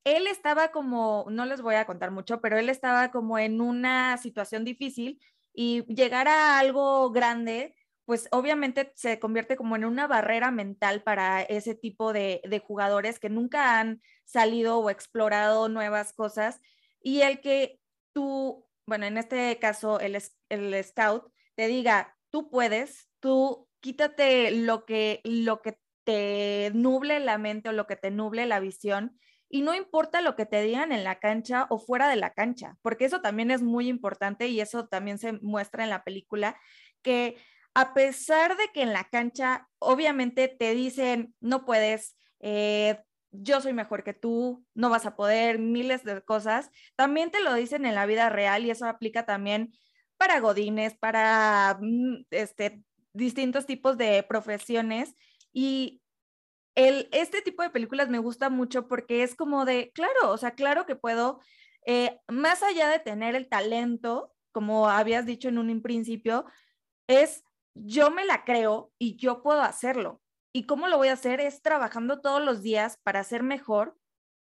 él 0.04 0.28
estaba 0.28 0.70
como, 0.70 1.26
no 1.30 1.46
les 1.46 1.60
voy 1.60 1.74
a 1.74 1.86
contar 1.86 2.12
mucho, 2.12 2.40
pero 2.40 2.56
él 2.56 2.68
estaba 2.68 3.10
como 3.10 3.36
en 3.36 3.60
una 3.60 4.16
situación 4.18 4.64
difícil 4.64 5.18
y 5.52 5.82
llegar 5.92 6.28
a 6.28 6.60
algo 6.60 7.10
grande, 7.10 7.74
pues 8.04 8.28
obviamente 8.32 8.92
se 8.96 9.18
convierte 9.18 9.56
como 9.56 9.76
en 9.76 9.84
una 9.84 10.06
barrera 10.06 10.50
mental 10.50 11.02
para 11.02 11.42
ese 11.42 11.74
tipo 11.74 12.12
de, 12.12 12.40
de 12.44 12.58
jugadores 12.58 13.18
que 13.18 13.30
nunca 13.30 13.78
han 13.80 14.00
salido 14.24 14.78
o 14.78 14.90
explorado 14.90 15.68
nuevas 15.68 16.12
cosas. 16.12 16.60
Y 17.00 17.22
el 17.22 17.40
que 17.40 17.80
tú, 18.12 18.66
bueno, 18.86 19.06
en 19.06 19.18
este 19.18 19.58
caso 19.58 20.00
el, 20.00 20.18
el 20.48 20.84
scout, 20.84 21.32
te 21.54 21.66
diga, 21.66 22.16
tú 22.30 22.50
puedes, 22.50 23.08
tú 23.20 23.68
quítate 23.80 24.50
lo 24.50 24.84
que, 24.84 25.20
lo 25.24 25.62
que 25.62 25.78
te 26.04 26.70
nuble 26.74 27.20
la 27.20 27.38
mente 27.38 27.70
o 27.70 27.72
lo 27.72 27.86
que 27.86 27.96
te 27.96 28.10
nuble 28.10 28.46
la 28.46 28.60
visión 28.60 29.18
y 29.48 29.62
no 29.62 29.74
importa 29.74 30.20
lo 30.20 30.36
que 30.36 30.46
te 30.46 30.62
digan 30.62 30.92
en 30.92 31.04
la 31.04 31.20
cancha 31.20 31.66
o 31.70 31.78
fuera 31.78 32.08
de 32.08 32.16
la 32.16 32.32
cancha, 32.32 32.76
porque 32.82 33.04
eso 33.04 33.20
también 33.20 33.50
es 33.50 33.62
muy 33.62 33.88
importante 33.88 34.48
y 34.48 34.60
eso 34.60 34.88
también 34.88 35.18
se 35.18 35.32
muestra 35.32 35.84
en 35.84 35.90
la 35.90 36.02
película, 36.02 36.58
que 37.02 37.36
a 37.74 37.92
pesar 37.92 38.56
de 38.56 38.68
que 38.72 38.82
en 38.82 38.92
la 38.92 39.04
cancha 39.04 39.68
obviamente 39.78 40.48
te 40.48 40.74
dicen, 40.74 41.34
no 41.40 41.64
puedes, 41.64 42.16
eh, 42.40 43.00
yo 43.32 43.60
soy 43.60 43.72
mejor 43.72 44.04
que 44.04 44.14
tú, 44.14 44.64
no 44.74 44.90
vas 44.90 45.06
a 45.06 45.16
poder, 45.16 45.58
miles 45.58 46.04
de 46.04 46.22
cosas, 46.22 46.70
también 46.94 47.32
te 47.32 47.42
lo 47.42 47.52
dicen 47.54 47.84
en 47.84 47.96
la 47.96 48.06
vida 48.06 48.30
real 48.30 48.64
y 48.64 48.70
eso 48.70 48.86
aplica 48.86 49.26
también 49.26 49.72
para 50.16 50.38
godines, 50.38 50.96
para 50.96 51.76
mm, 51.80 52.26
este, 52.30 52.82
distintos 53.12 53.66
tipos 53.66 53.98
de 53.98 54.22
profesiones. 54.22 55.14
Y 55.52 56.00
el, 56.76 57.08
este 57.12 57.42
tipo 57.42 57.62
de 57.62 57.70
películas 57.70 58.08
me 58.08 58.18
gusta 58.18 58.50
mucho 58.50 58.86
porque 58.86 59.22
es 59.24 59.34
como 59.34 59.64
de, 59.64 59.90
claro, 59.94 60.30
o 60.30 60.36
sea, 60.36 60.52
claro 60.52 60.86
que 60.86 60.96
puedo, 60.96 61.40
eh, 61.86 62.20
más 62.28 62.62
allá 62.62 62.88
de 62.88 63.00
tener 63.00 63.34
el 63.34 63.48
talento, 63.48 64.32
como 64.52 64.88
habías 64.88 65.26
dicho 65.26 65.48
en 65.48 65.58
un 65.58 65.82
principio, 65.82 66.44
es 67.08 67.42
yo 67.74 68.10
me 68.10 68.24
la 68.24 68.44
creo 68.44 68.92
y 68.98 69.16
yo 69.16 69.42
puedo 69.42 69.62
hacerlo. 69.62 70.22
¿Y 70.52 70.66
cómo 70.66 70.88
lo 70.88 70.96
voy 70.96 71.08
a 71.08 71.14
hacer? 71.14 71.40
Es 71.40 71.62
trabajando 71.62 72.20
todos 72.20 72.42
los 72.42 72.62
días 72.62 72.98
para 73.02 73.24
ser 73.24 73.42
mejor, 73.42 73.96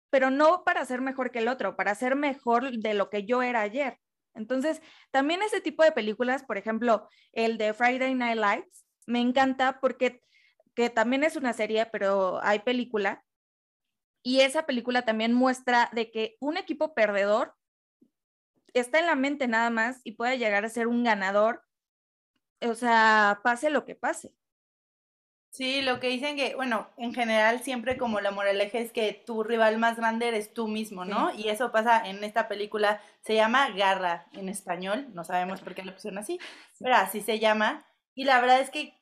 pero 0.10 0.30
no 0.30 0.63
para 0.63 0.86
ser 0.86 1.02
mejor 1.02 1.32
que 1.32 1.40
el 1.40 1.48
otro, 1.48 1.75
para 1.75 1.96
ser 1.96 2.16
mejor 2.16 2.72
de 2.72 2.94
lo 2.94 3.10
que 3.10 3.25
yo 3.25 3.42
era 3.42 3.62
ayer. 3.62 4.00
Entonces, 4.36 4.82
también 5.12 5.42
ese 5.42 5.62
tipo 5.62 5.84
de 5.84 5.92
películas, 5.92 6.44
por 6.44 6.58
ejemplo, 6.58 7.08
el 7.32 7.58
de 7.58 7.74
Friday 7.74 8.13
Night 8.16 8.38
Lights, 8.38 8.86
me 9.06 9.20
encanta 9.20 9.80
porque 9.80 10.22
que 10.75 10.90
también 10.90 11.24
es 11.24 11.36
una 11.36 11.54
serie, 11.54 11.86
pero 11.88 12.40
hay 12.44 12.60
película. 12.60 13.24
Y 14.24 14.42
esa 14.42 14.66
película 14.66 15.04
también 15.04 15.34
muestra 15.34 15.90
de 15.94 16.10
que 16.10 16.36
un 16.40 16.58
equipo 16.58 16.94
perdedor 16.94 17.54
está 18.74 19.00
en 19.00 19.06
la 19.06 19.16
mente 19.16 19.48
nada 19.48 19.70
más 19.70 20.02
y 20.04 20.13
puede 20.13 20.38
llegar 20.38 20.66
a 20.66 20.70
ser 20.70 20.88
un 20.88 21.04
ganador, 21.04 21.63
o 22.67 22.75
sea, 22.75 23.39
pase 23.43 23.70
lo 23.70 23.86
que 23.86 23.96
pase. 23.96 24.34
Sí, 25.53 25.84
lo 25.84 26.00
que 26.00 26.08
dicen 26.08 26.36
que, 26.36 26.55
bueno, 26.55 26.89
en 26.98 27.13
general 27.13 27.62
siempre 27.62 27.96
como 27.96 28.20
la 28.20 28.32
moraleja 28.32 28.79
es 28.79 28.91
que 28.91 29.13
tu 29.13 29.43
rival 29.43 29.77
más 29.77 29.98
grande 29.98 30.27
eres 30.27 30.51
tú 30.51 30.67
mismo, 30.67 31.05
¿no? 31.05 31.32
Y 31.36 31.50
eso 31.50 31.72
pasa 31.72 32.01
en 32.10 32.24
esta 32.24 32.48
película, 32.48 33.00
se 33.22 33.36
llama 33.36 33.70
Garra 33.70 34.25
en 34.34 34.50
español, 34.50 35.10
no 35.13 35.24
sabemos 35.24 35.62
por 35.62 35.75
qué 35.75 35.84
le 35.84 35.91
pusieron 35.91 36.17
así, 36.17 36.39
pero 36.79 36.96
así 36.96 37.22
se 37.22 37.38
llama. 37.38 37.86
Y 38.15 38.24
la 38.24 38.41
verdad 38.41 38.62
es 38.62 38.72
que 38.72 39.00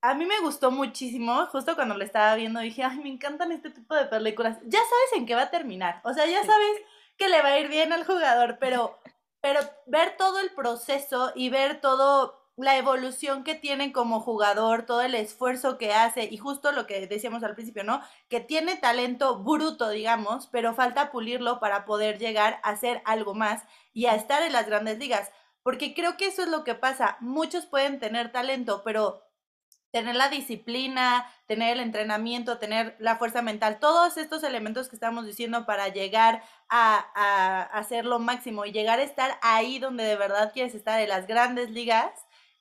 a 0.00 0.14
mí 0.14 0.26
me 0.26 0.40
gustó 0.40 0.72
muchísimo, 0.72 1.46
justo 1.46 1.76
cuando 1.76 1.96
lo 1.96 2.02
estaba 2.02 2.34
viendo 2.34 2.58
dije, 2.58 2.82
ay, 2.82 2.98
me 2.98 3.08
encantan 3.08 3.52
este 3.52 3.70
tipo 3.70 3.94
de 3.94 4.06
películas. 4.06 4.58
Ya 4.64 4.80
sabes 4.80 5.12
en 5.14 5.24
qué 5.24 5.36
va 5.36 5.42
a 5.42 5.50
terminar, 5.50 6.00
o 6.02 6.12
sea, 6.12 6.26
ya 6.26 6.44
sabes 6.44 6.82
que 7.16 7.28
le 7.28 7.42
va 7.42 7.50
a 7.50 7.60
ir 7.60 7.68
bien 7.68 7.92
al 7.92 8.04
jugador, 8.04 8.58
pero, 8.58 8.98
pero 9.40 9.60
ver 9.86 10.16
todo 10.16 10.40
el 10.40 10.50
proceso 10.50 11.30
y 11.36 11.48
ver 11.48 11.80
todo 11.80 12.41
la 12.56 12.76
evolución 12.76 13.44
que 13.44 13.54
tiene 13.54 13.92
como 13.92 14.20
jugador, 14.20 14.84
todo 14.84 15.02
el 15.02 15.14
esfuerzo 15.14 15.78
que 15.78 15.92
hace 15.92 16.24
y 16.24 16.36
justo 16.36 16.72
lo 16.72 16.86
que 16.86 17.06
decíamos 17.06 17.42
al 17.42 17.54
principio, 17.54 17.82
¿no? 17.82 18.02
Que 18.28 18.40
tiene 18.40 18.76
talento 18.76 19.38
bruto, 19.42 19.88
digamos, 19.88 20.48
pero 20.48 20.74
falta 20.74 21.10
pulirlo 21.10 21.60
para 21.60 21.84
poder 21.84 22.18
llegar 22.18 22.60
a 22.62 22.70
hacer 22.70 23.02
algo 23.04 23.34
más 23.34 23.62
y 23.92 24.06
a 24.06 24.14
estar 24.14 24.42
en 24.42 24.52
las 24.52 24.66
grandes 24.66 24.98
ligas. 24.98 25.30
Porque 25.62 25.94
creo 25.94 26.16
que 26.16 26.26
eso 26.26 26.42
es 26.42 26.48
lo 26.48 26.64
que 26.64 26.74
pasa. 26.74 27.16
Muchos 27.20 27.66
pueden 27.66 28.00
tener 28.00 28.32
talento, 28.32 28.82
pero 28.84 29.22
tener 29.92 30.16
la 30.16 30.28
disciplina, 30.28 31.26
tener 31.46 31.74
el 31.74 31.80
entrenamiento, 31.80 32.58
tener 32.58 32.96
la 32.98 33.16
fuerza 33.16 33.42
mental, 33.42 33.78
todos 33.78 34.16
estos 34.16 34.42
elementos 34.42 34.88
que 34.88 34.96
estamos 34.96 35.26
diciendo 35.26 35.66
para 35.66 35.88
llegar 35.88 36.42
a, 36.68 37.06
a 37.14 37.62
hacer 37.78 38.06
lo 38.06 38.18
máximo 38.18 38.64
y 38.64 38.72
llegar 38.72 38.98
a 38.98 39.02
estar 39.02 39.38
ahí 39.42 39.78
donde 39.78 40.04
de 40.04 40.16
verdad 40.16 40.52
quieres 40.52 40.74
estar 40.74 40.98
en 40.98 41.10
las 41.10 41.26
grandes 41.26 41.70
ligas, 41.70 42.10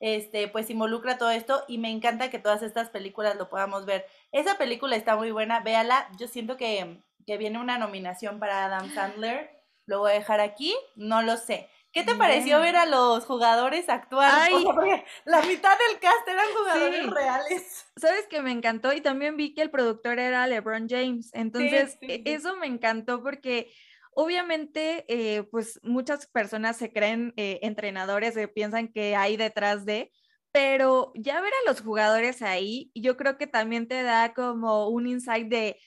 este, 0.01 0.47
pues 0.47 0.69
involucra 0.71 1.19
todo 1.19 1.29
esto 1.29 1.63
y 1.67 1.77
me 1.77 1.91
encanta 1.91 2.31
que 2.31 2.39
todas 2.39 2.63
estas 2.63 2.89
películas 2.89 3.37
lo 3.37 3.49
podamos 3.49 3.85
ver. 3.85 4.05
Esa 4.31 4.57
película 4.57 4.95
está 4.95 5.15
muy 5.15 5.31
buena, 5.31 5.61
véala. 5.61 6.09
Yo 6.17 6.27
siento 6.27 6.57
que, 6.57 7.01
que 7.25 7.37
viene 7.37 7.59
una 7.59 7.77
nominación 7.77 8.39
para 8.39 8.65
Adam 8.65 8.91
Sandler. 8.93 9.51
Lo 9.85 9.99
voy 9.99 10.11
a 10.11 10.15
dejar 10.15 10.39
aquí, 10.39 10.75
no 10.95 11.21
lo 11.21 11.37
sé. 11.37 11.69
¿Qué 11.93 12.03
te 12.03 12.15
pareció 12.15 12.61
ver 12.61 12.77
a 12.77 12.85
los 12.85 13.25
jugadores 13.25 13.89
actuar? 13.89 14.49
la 15.25 15.41
mitad 15.41 15.77
del 15.77 15.99
cast 15.99 16.27
eran 16.27 16.45
jugadores 16.57 17.09
reales. 17.09 17.85
Sabes 17.97 18.27
que 18.27 18.41
me 18.41 18.51
encantó 18.51 18.93
y 18.93 19.01
también 19.01 19.35
vi 19.35 19.53
que 19.53 19.61
el 19.61 19.69
productor 19.69 20.17
era 20.17 20.47
LeBron 20.47 20.87
James. 20.89 21.31
Entonces, 21.33 21.97
e, 22.01 22.23
eso 22.25 22.55
me 22.55 22.67
encantó 22.67 23.21
porque 23.21 23.71
obviamente, 24.11 25.05
eh, 25.07 25.43
pues 25.43 25.79
muchas 25.83 26.27
personas 26.27 26.77
se 26.77 26.91
creen 26.91 27.33
eh, 27.37 27.59
entrenadores 27.63 28.37
y 28.37 28.47
piensan 28.47 28.89
que 28.89 29.15
hay 29.15 29.37
detrás 29.37 29.85
de, 29.85 30.11
pero 30.51 31.11
ya 31.15 31.41
ver 31.41 31.53
a 31.53 31.69
los 31.69 31.81
jugadores 31.81 32.41
ahí, 32.41 32.91
yo 32.93 33.17
creo 33.17 33.37
que 33.37 33.47
también 33.47 33.87
te 33.87 34.03
da 34.03 34.33
como 34.33 34.89
un 34.89 35.07
insight 35.07 35.47
de 35.47 35.77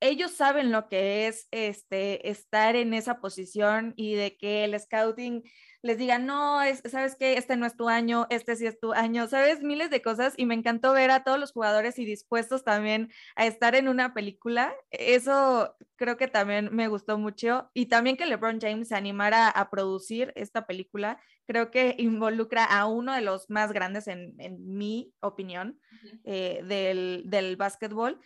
ellos 0.00 0.32
saben 0.32 0.70
lo 0.70 0.88
que 0.88 1.26
es 1.26 1.48
este, 1.50 2.28
estar 2.28 2.76
en 2.76 2.92
esa 2.94 3.20
posición 3.20 3.94
y 3.96 4.14
de 4.14 4.36
que 4.36 4.64
el 4.64 4.78
scouting 4.78 5.42
les 5.84 5.98
diga, 5.98 6.18
no, 6.18 6.62
es, 6.62 6.80
sabes 6.90 7.14
que 7.14 7.36
este 7.36 7.58
no 7.58 7.66
es 7.66 7.76
tu 7.76 7.90
año, 7.90 8.26
este 8.30 8.56
sí 8.56 8.66
es 8.66 8.80
tu 8.80 8.94
año, 8.94 9.28
sabes, 9.28 9.62
miles 9.62 9.90
de 9.90 10.00
cosas 10.00 10.32
y 10.38 10.46
me 10.46 10.54
encantó 10.54 10.94
ver 10.94 11.10
a 11.10 11.24
todos 11.24 11.38
los 11.38 11.52
jugadores 11.52 11.98
y 11.98 12.06
dispuestos 12.06 12.64
también 12.64 13.12
a 13.36 13.44
estar 13.44 13.74
en 13.74 13.88
una 13.88 14.14
película. 14.14 14.74
Eso 14.90 15.76
creo 15.96 16.16
que 16.16 16.26
también 16.26 16.70
me 16.72 16.88
gustó 16.88 17.18
mucho 17.18 17.70
y 17.74 17.86
también 17.86 18.16
que 18.16 18.24
LeBron 18.24 18.60
James 18.62 18.88
se 18.88 18.94
animara 18.94 19.50
a 19.50 19.68
producir 19.68 20.32
esta 20.36 20.66
película, 20.66 21.20
creo 21.46 21.70
que 21.70 21.96
involucra 21.98 22.64
a 22.64 22.86
uno 22.86 23.12
de 23.12 23.20
los 23.20 23.50
más 23.50 23.70
grandes 23.70 24.08
en, 24.08 24.34
mi 24.58 25.12
opinión 25.20 25.78
eh, 26.24 26.62
del, 26.64 27.24
del 27.26 27.56
básquetbol 27.56 28.18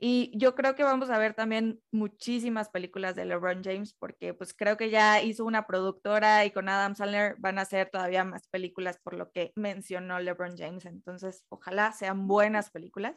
y 0.00 0.32
yo 0.36 0.54
creo 0.54 0.74
que 0.74 0.82
vamos 0.82 1.10
a 1.10 1.18
ver 1.18 1.34
también 1.34 1.80
muchísimas 1.92 2.68
películas 2.68 3.14
de 3.14 3.24
LeBron 3.24 3.62
James 3.62 3.94
porque 3.94 4.34
pues 4.34 4.52
creo 4.52 4.76
que 4.76 4.90
ya 4.90 5.22
hizo 5.22 5.44
una 5.44 5.66
productora 5.66 6.44
y 6.44 6.50
con 6.50 6.68
Adam 6.68 6.94
Sandler 6.96 7.36
van 7.38 7.58
a 7.58 7.62
hacer 7.62 7.90
todavía 7.90 8.24
más 8.24 8.48
películas 8.48 8.98
por 9.02 9.14
lo 9.14 9.30
que 9.30 9.52
mencionó 9.56 10.18
LeBron 10.18 10.56
James. 10.56 10.84
Entonces, 10.84 11.44
ojalá 11.48 11.92
sean 11.92 12.26
buenas 12.26 12.70
películas. 12.70 13.16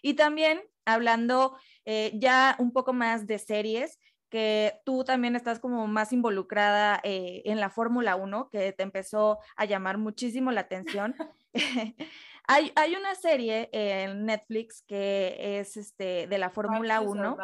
Y 0.00 0.14
también 0.14 0.62
hablando 0.84 1.56
eh, 1.84 2.12
ya 2.14 2.56
un 2.58 2.72
poco 2.72 2.92
más 2.92 3.26
de 3.26 3.38
series, 3.38 3.98
que 4.30 4.80
tú 4.86 5.04
también 5.04 5.36
estás 5.36 5.60
como 5.60 5.86
más 5.86 6.10
involucrada 6.12 7.00
eh, 7.04 7.42
en 7.44 7.60
la 7.60 7.68
Fórmula 7.68 8.16
1, 8.16 8.48
que 8.50 8.72
te 8.72 8.82
empezó 8.82 9.38
a 9.56 9.66
llamar 9.66 9.98
muchísimo 9.98 10.50
la 10.52 10.62
atención. 10.62 11.14
Hay, 12.48 12.72
hay 12.74 12.96
una 12.96 13.14
serie 13.14 13.68
en 13.72 14.26
Netflix 14.26 14.82
que 14.86 15.60
es 15.60 15.76
este, 15.76 16.26
de 16.26 16.38
la 16.38 16.50
Fórmula 16.50 17.00
1 17.00 17.36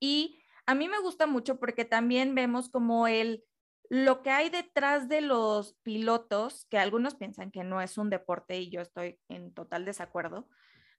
y 0.00 0.40
a 0.66 0.74
mí 0.74 0.88
me 0.88 1.00
gusta 1.00 1.26
mucho 1.26 1.58
porque 1.58 1.84
también 1.84 2.34
vemos 2.34 2.68
como 2.68 3.06
el, 3.06 3.44
lo 3.88 4.22
que 4.22 4.30
hay 4.30 4.50
detrás 4.50 5.08
de 5.08 5.20
los 5.20 5.74
pilotos, 5.82 6.66
que 6.68 6.78
algunos 6.78 7.14
piensan 7.14 7.50
que 7.50 7.64
no 7.64 7.80
es 7.80 7.98
un 7.98 8.10
deporte 8.10 8.58
y 8.58 8.70
yo 8.70 8.80
estoy 8.80 9.20
en 9.28 9.54
total 9.54 9.84
desacuerdo, 9.84 10.48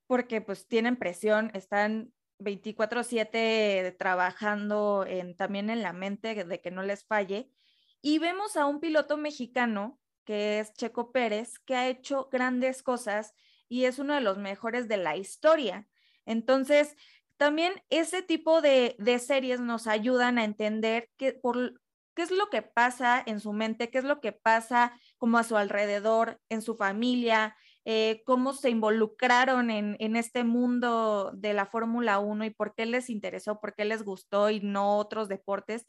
porque 0.07 0.41
pues 0.41 0.67
tienen 0.67 0.95
presión, 0.95 1.51
están 1.53 2.13
24/7 2.39 3.95
trabajando 3.97 5.05
en, 5.05 5.35
también 5.35 5.69
en 5.69 5.81
la 5.81 5.93
mente 5.93 6.45
de 6.45 6.61
que 6.61 6.71
no 6.71 6.83
les 6.83 7.05
falle. 7.05 7.51
Y 8.01 8.19
vemos 8.19 8.55
a 8.55 8.65
un 8.67 8.79
piloto 8.79 9.17
mexicano 9.17 9.99
que 10.27 10.59
es 10.59 10.73
Checo 10.73 11.13
Pérez, 11.13 11.57
que 11.59 11.73
ha 11.73 11.87
hecho 11.87 12.27
grandes 12.29 12.83
cosas 12.83 13.33
y 13.69 13.85
es 13.85 13.97
uno 13.97 14.13
de 14.13 14.19
los 14.19 14.37
mejores 14.37 14.89
de 14.89 14.97
la 14.97 15.15
historia. 15.15 15.87
Entonces, 16.25 16.97
también 17.37 17.81
ese 17.89 18.23
tipo 18.23 18.59
de, 18.61 18.97
series 19.25 19.61
nos 19.61 19.87
ayudan 19.87 20.37
a 20.37 20.43
entender 20.43 21.09
qué, 21.15 21.31
por, 21.31 21.79
qué 22.13 22.23
es 22.23 22.31
lo 22.31 22.49
que 22.49 22.61
pasa 22.61 23.23
en 23.25 23.39
su 23.39 23.53
mente, 23.53 23.89
qué 23.89 23.99
es 23.99 24.03
lo 24.03 24.19
que 24.19 24.33
pasa 24.33 24.91
como 25.17 25.37
a 25.37 25.45
su 25.45 25.55
alrededor, 25.55 26.41
en 26.49 26.61
su 26.61 26.75
familia, 26.75 27.55
eh, 27.85 28.21
cómo 28.25 28.51
se 28.51 28.69
involucraron 28.69 29.69
en, 29.69 29.95
en, 29.99 30.17
este 30.17 30.43
mundo 30.43 31.31
de 31.33 31.53
la 31.53 31.65
Fórmula 31.65 32.19
1 32.19 32.43
y 32.43 32.49
por 32.49 32.75
qué 32.75 32.85
les 32.85 33.09
interesó, 33.09 33.61
por 33.61 33.75
qué 33.75 33.85
les 33.85 34.03
gustó 34.03 34.49
y 34.49 34.59
no 34.59 34.97
otros 34.97 35.29
deportes 35.29 35.85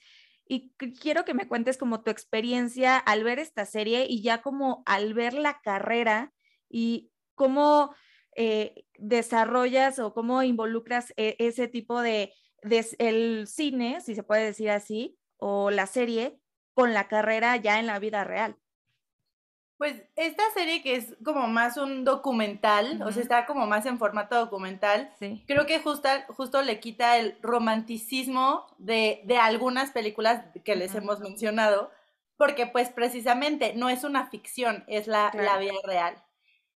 y 0.48 0.70
quiero 1.00 1.24
que 1.24 1.34
me 1.34 1.46
cuentes 1.46 1.76
como 1.76 2.02
tu 2.02 2.10
experiencia 2.10 2.96
al 2.96 3.22
ver 3.22 3.38
esta 3.38 3.66
serie 3.66 4.06
y 4.08 4.22
ya 4.22 4.42
como 4.42 4.82
al 4.86 5.14
ver 5.14 5.34
la 5.34 5.60
carrera 5.60 6.32
y 6.70 7.10
cómo 7.34 7.94
eh, 8.34 8.84
desarrollas 8.98 9.98
o 9.98 10.14
cómo 10.14 10.42
involucras 10.42 11.12
e, 11.16 11.36
ese 11.38 11.68
tipo 11.68 12.00
de, 12.00 12.32
de, 12.62 12.86
el 12.98 13.46
cine, 13.46 14.00
si 14.00 14.14
se 14.14 14.22
puede 14.22 14.44
decir 14.44 14.70
así, 14.70 15.18
o 15.36 15.70
la 15.70 15.86
serie 15.86 16.38
con 16.72 16.94
la 16.94 17.08
carrera 17.08 17.56
ya 17.56 17.80
en 17.80 17.86
la 17.86 17.98
vida 17.98 18.24
real. 18.24 18.56
Pues 19.78 20.02
esta 20.16 20.42
serie 20.54 20.82
que 20.82 20.96
es 20.96 21.14
como 21.24 21.46
más 21.46 21.76
un 21.76 22.04
documental, 22.04 23.00
o 23.02 23.12
sea, 23.12 23.22
está 23.22 23.46
como 23.46 23.64
más 23.68 23.86
en 23.86 24.00
formato 24.00 24.34
documental, 24.34 25.14
creo 25.46 25.66
que 25.66 25.78
justo, 25.78 26.08
justo 26.30 26.62
le 26.62 26.80
quita 26.80 27.16
el 27.16 27.38
romanticismo 27.42 28.66
de, 28.78 29.22
de 29.24 29.38
algunas 29.38 29.92
películas 29.92 30.44
que 30.64 30.74
les 30.74 30.96
hemos 30.96 31.20
mencionado, 31.20 31.92
porque 32.36 32.66
pues 32.66 32.90
precisamente 32.90 33.72
no 33.74 33.88
es 33.88 34.02
una 34.02 34.28
ficción, 34.28 34.82
es 34.88 35.06
la, 35.06 35.30
la 35.32 35.58
vida 35.58 35.74
real. 35.84 36.24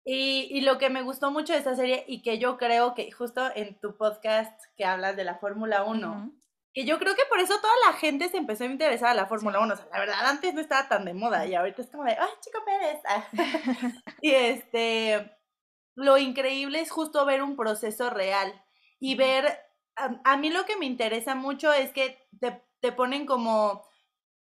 Y, 0.04 0.50
y, 0.52 0.62
lo 0.62 0.78
que 0.78 0.90
me 0.90 1.02
gustó 1.02 1.32
mucho 1.32 1.54
de 1.54 1.60
esta 1.60 1.76
serie 1.76 2.04
y 2.08 2.22
que 2.22 2.38
yo 2.38 2.58
creo 2.58 2.96
que 2.96 3.12
justo 3.12 3.50
en 3.56 3.80
tu 3.80 3.96
podcast 3.96 4.60
que 4.76 4.84
hablas 4.84 5.16
de 5.16 5.24
la 5.24 5.36
Fórmula 5.36 5.84
1, 5.84 6.32
que 6.74 6.86
yo 6.86 7.00
creo 7.00 7.16
que 7.16 7.26
por 7.30 7.40
eso 7.40 7.60
toda 7.60 7.74
la 7.88 7.94
gente 7.98 8.30
se 8.30 8.38
empezó 8.38 8.64
a 8.64 8.68
interesar 8.68 9.10
a 9.10 9.14
la 9.16 9.26
Fórmula 9.26 9.60
1. 9.60 9.74
O 9.74 9.78
sea, 9.78 9.88
la 9.92 10.00
verdad, 10.00 10.26
antes 10.26 10.54
no 10.54 10.62
estaba 10.62 10.88
tan 10.88 11.06
de 11.06 11.14
moda 11.14 11.46
y 11.46 11.56
ahorita 11.56 11.82
es 11.82 11.90
como 11.90 12.04
de, 12.04 12.12
¡ay, 12.12 12.30
Chico 12.42 12.60
Pérez! 12.66 13.02
y 14.22 14.32
este, 14.32 15.36
lo 15.96 16.18
increíble 16.18 16.80
es 16.80 16.92
justo 16.92 17.26
ver 17.26 17.42
un 17.42 17.56
proceso 17.56 18.10
real 18.10 18.54
y 19.00 19.16
ver, 19.16 19.60
a, 19.96 20.38
mí 20.38 20.50
lo 20.50 20.66
que 20.66 20.78
me 20.78 20.86
interesa 20.86 21.36
mucho 21.36 21.74
es 21.74 21.92
que 21.92 22.28
te, 22.40 22.62
te 22.80 22.92
ponen 22.92 23.26
como 23.26 23.84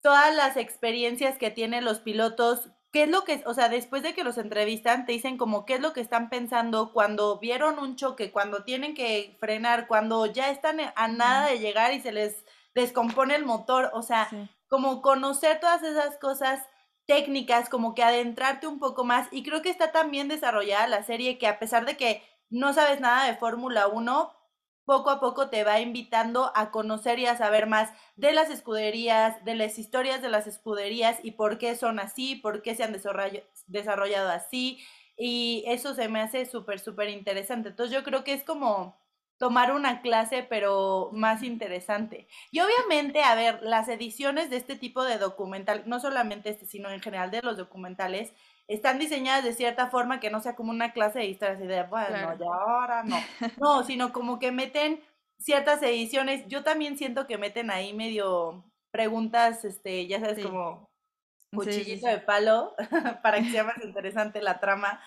todas 0.00 0.34
las 0.34 0.56
experiencias 0.56 1.38
que 1.38 1.50
tienen 1.50 1.84
los 1.84 2.00
pilotos 2.00 2.70
¿Qué 2.94 3.02
es 3.02 3.08
lo 3.08 3.24
que, 3.24 3.42
o 3.44 3.54
sea, 3.54 3.68
después 3.68 4.04
de 4.04 4.14
que 4.14 4.22
los 4.22 4.38
entrevistan, 4.38 5.04
te 5.04 5.10
dicen 5.10 5.36
como 5.36 5.66
qué 5.66 5.74
es 5.74 5.80
lo 5.80 5.92
que 5.92 6.00
están 6.00 6.30
pensando 6.30 6.92
cuando 6.92 7.40
vieron 7.40 7.80
un 7.80 7.96
choque, 7.96 8.30
cuando 8.30 8.62
tienen 8.62 8.94
que 8.94 9.36
frenar, 9.40 9.88
cuando 9.88 10.26
ya 10.26 10.48
están 10.50 10.78
a 10.94 11.08
nada 11.08 11.48
de 11.48 11.58
llegar 11.58 11.92
y 11.92 12.00
se 12.00 12.12
les 12.12 12.44
descompone 12.72 13.34
el 13.34 13.44
motor, 13.44 13.90
o 13.94 14.02
sea, 14.02 14.28
como 14.68 15.02
conocer 15.02 15.58
todas 15.58 15.82
esas 15.82 16.18
cosas 16.18 16.68
técnicas, 17.04 17.68
como 17.68 17.96
que 17.96 18.04
adentrarte 18.04 18.68
un 18.68 18.78
poco 18.78 19.02
más. 19.02 19.26
Y 19.32 19.42
creo 19.42 19.60
que 19.60 19.70
está 19.70 19.90
tan 19.90 20.12
bien 20.12 20.28
desarrollada 20.28 20.86
la 20.86 21.02
serie 21.02 21.36
que 21.36 21.48
a 21.48 21.58
pesar 21.58 21.86
de 21.86 21.96
que 21.96 22.22
no 22.48 22.74
sabes 22.74 23.00
nada 23.00 23.26
de 23.26 23.34
Fórmula 23.34 23.88
1, 23.88 24.32
poco 24.84 25.10
a 25.10 25.20
poco 25.20 25.48
te 25.48 25.64
va 25.64 25.80
invitando 25.80 26.52
a 26.54 26.70
conocer 26.70 27.18
y 27.18 27.26
a 27.26 27.36
saber 27.36 27.66
más 27.66 27.90
de 28.16 28.32
las 28.32 28.50
escuderías, 28.50 29.44
de 29.44 29.54
las 29.54 29.78
historias 29.78 30.22
de 30.22 30.28
las 30.28 30.46
escuderías 30.46 31.18
y 31.22 31.32
por 31.32 31.58
qué 31.58 31.74
son 31.76 31.98
así, 31.98 32.36
por 32.36 32.62
qué 32.62 32.74
se 32.74 32.84
han 32.84 32.96
desarrollado 33.66 34.30
así. 34.30 34.80
Y 35.16 35.64
eso 35.66 35.94
se 35.94 36.08
me 36.08 36.20
hace 36.20 36.44
súper, 36.46 36.80
súper 36.80 37.08
interesante. 37.08 37.70
Entonces 37.70 37.94
yo 37.94 38.02
creo 38.04 38.24
que 38.24 38.32
es 38.32 38.44
como 38.44 38.96
tomar 39.38 39.72
una 39.72 40.00
clase, 40.00 40.46
pero 40.48 41.10
más 41.12 41.42
interesante. 41.42 42.28
Y 42.50 42.60
obviamente, 42.60 43.22
a 43.22 43.34
ver, 43.34 43.60
las 43.62 43.88
ediciones 43.88 44.50
de 44.50 44.56
este 44.56 44.76
tipo 44.76 45.04
de 45.04 45.18
documental, 45.18 45.82
no 45.86 46.00
solamente 46.00 46.50
este, 46.50 46.66
sino 46.66 46.90
en 46.90 47.00
general 47.00 47.30
de 47.30 47.42
los 47.42 47.56
documentales, 47.56 48.32
están 48.68 48.98
diseñadas 48.98 49.44
de 49.44 49.52
cierta 49.52 49.88
forma 49.88 50.20
que 50.20 50.30
no 50.30 50.40
sea 50.40 50.56
como 50.56 50.70
una 50.70 50.92
clase 50.92 51.20
de 51.20 51.26
historia, 51.26 51.54
así 51.54 51.66
de, 51.66 51.82
bueno, 51.84 52.38
ya 52.38 52.46
ahora 52.46 53.02
no. 53.02 53.16
No, 53.58 53.84
sino 53.84 54.12
como 54.12 54.38
que 54.38 54.52
meten 54.52 55.02
ciertas 55.38 55.82
ediciones. 55.82 56.46
Yo 56.48 56.62
también 56.62 56.96
siento 56.96 57.26
que 57.26 57.38
meten 57.38 57.70
ahí 57.70 57.92
medio 57.92 58.64
preguntas, 58.90 59.64
este, 59.64 60.06
ya 60.06 60.20
sabes, 60.20 60.44
como 60.44 60.88
cuchillito 61.52 62.06
de 62.06 62.18
palo, 62.18 62.74
para 63.22 63.38
que 63.40 63.50
sea 63.50 63.64
más 63.64 63.82
interesante 63.82 64.40
la 64.40 64.60
trama. 64.60 65.00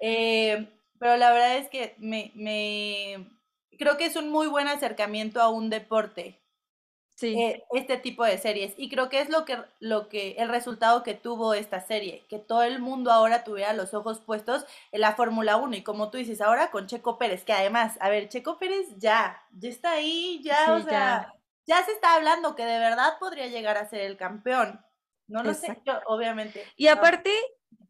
Eh, 0.00 0.72
pero 0.98 1.16
la 1.16 1.32
verdad 1.32 1.56
es 1.56 1.68
que 1.68 1.96
me, 1.98 2.32
me, 2.34 3.28
creo 3.78 3.96
que 3.96 4.06
es 4.06 4.16
un 4.16 4.30
muy 4.30 4.46
buen 4.46 4.68
acercamiento 4.68 5.42
a 5.42 5.48
un 5.50 5.68
deporte 5.68 6.43
sí. 7.14 7.40
Eh, 7.40 7.64
este 7.72 7.96
tipo 7.96 8.24
de 8.24 8.38
series. 8.38 8.74
Y 8.76 8.88
creo 8.88 9.08
que 9.08 9.20
es 9.20 9.28
lo 9.28 9.44
que, 9.44 9.58
lo 9.80 10.08
que, 10.08 10.32
el 10.38 10.48
resultado 10.48 11.02
que 11.02 11.14
tuvo 11.14 11.54
esta 11.54 11.80
serie, 11.80 12.24
que 12.28 12.38
todo 12.38 12.62
el 12.62 12.80
mundo 12.80 13.12
ahora 13.12 13.44
tuviera 13.44 13.72
los 13.72 13.94
ojos 13.94 14.20
puestos 14.20 14.66
en 14.92 15.00
la 15.00 15.14
Fórmula 15.14 15.56
1. 15.56 15.76
Y 15.76 15.82
como 15.82 16.10
tú 16.10 16.18
dices, 16.18 16.40
ahora 16.40 16.70
con 16.70 16.86
Checo 16.86 17.18
Pérez, 17.18 17.44
que 17.44 17.52
además, 17.52 17.96
a 18.00 18.08
ver, 18.08 18.28
Checo 18.28 18.58
Pérez 18.58 18.86
ya, 18.96 19.42
ya 19.52 19.68
está 19.68 19.92
ahí, 19.92 20.40
ya, 20.42 20.74
o 20.74 20.82
sea, 20.82 21.32
ya. 21.66 21.84
se 21.84 21.92
está 21.92 22.14
hablando 22.14 22.54
que 22.54 22.64
de 22.64 22.78
verdad 22.78 23.18
podría 23.18 23.46
llegar 23.46 23.76
a 23.76 23.88
ser 23.88 24.00
el 24.00 24.16
campeón. 24.16 24.84
No 25.26 25.42
lo 25.42 25.54
sé, 25.54 25.80
yo, 25.86 26.00
obviamente. 26.06 26.62
Y 26.76 26.88
aparte, 26.88 27.32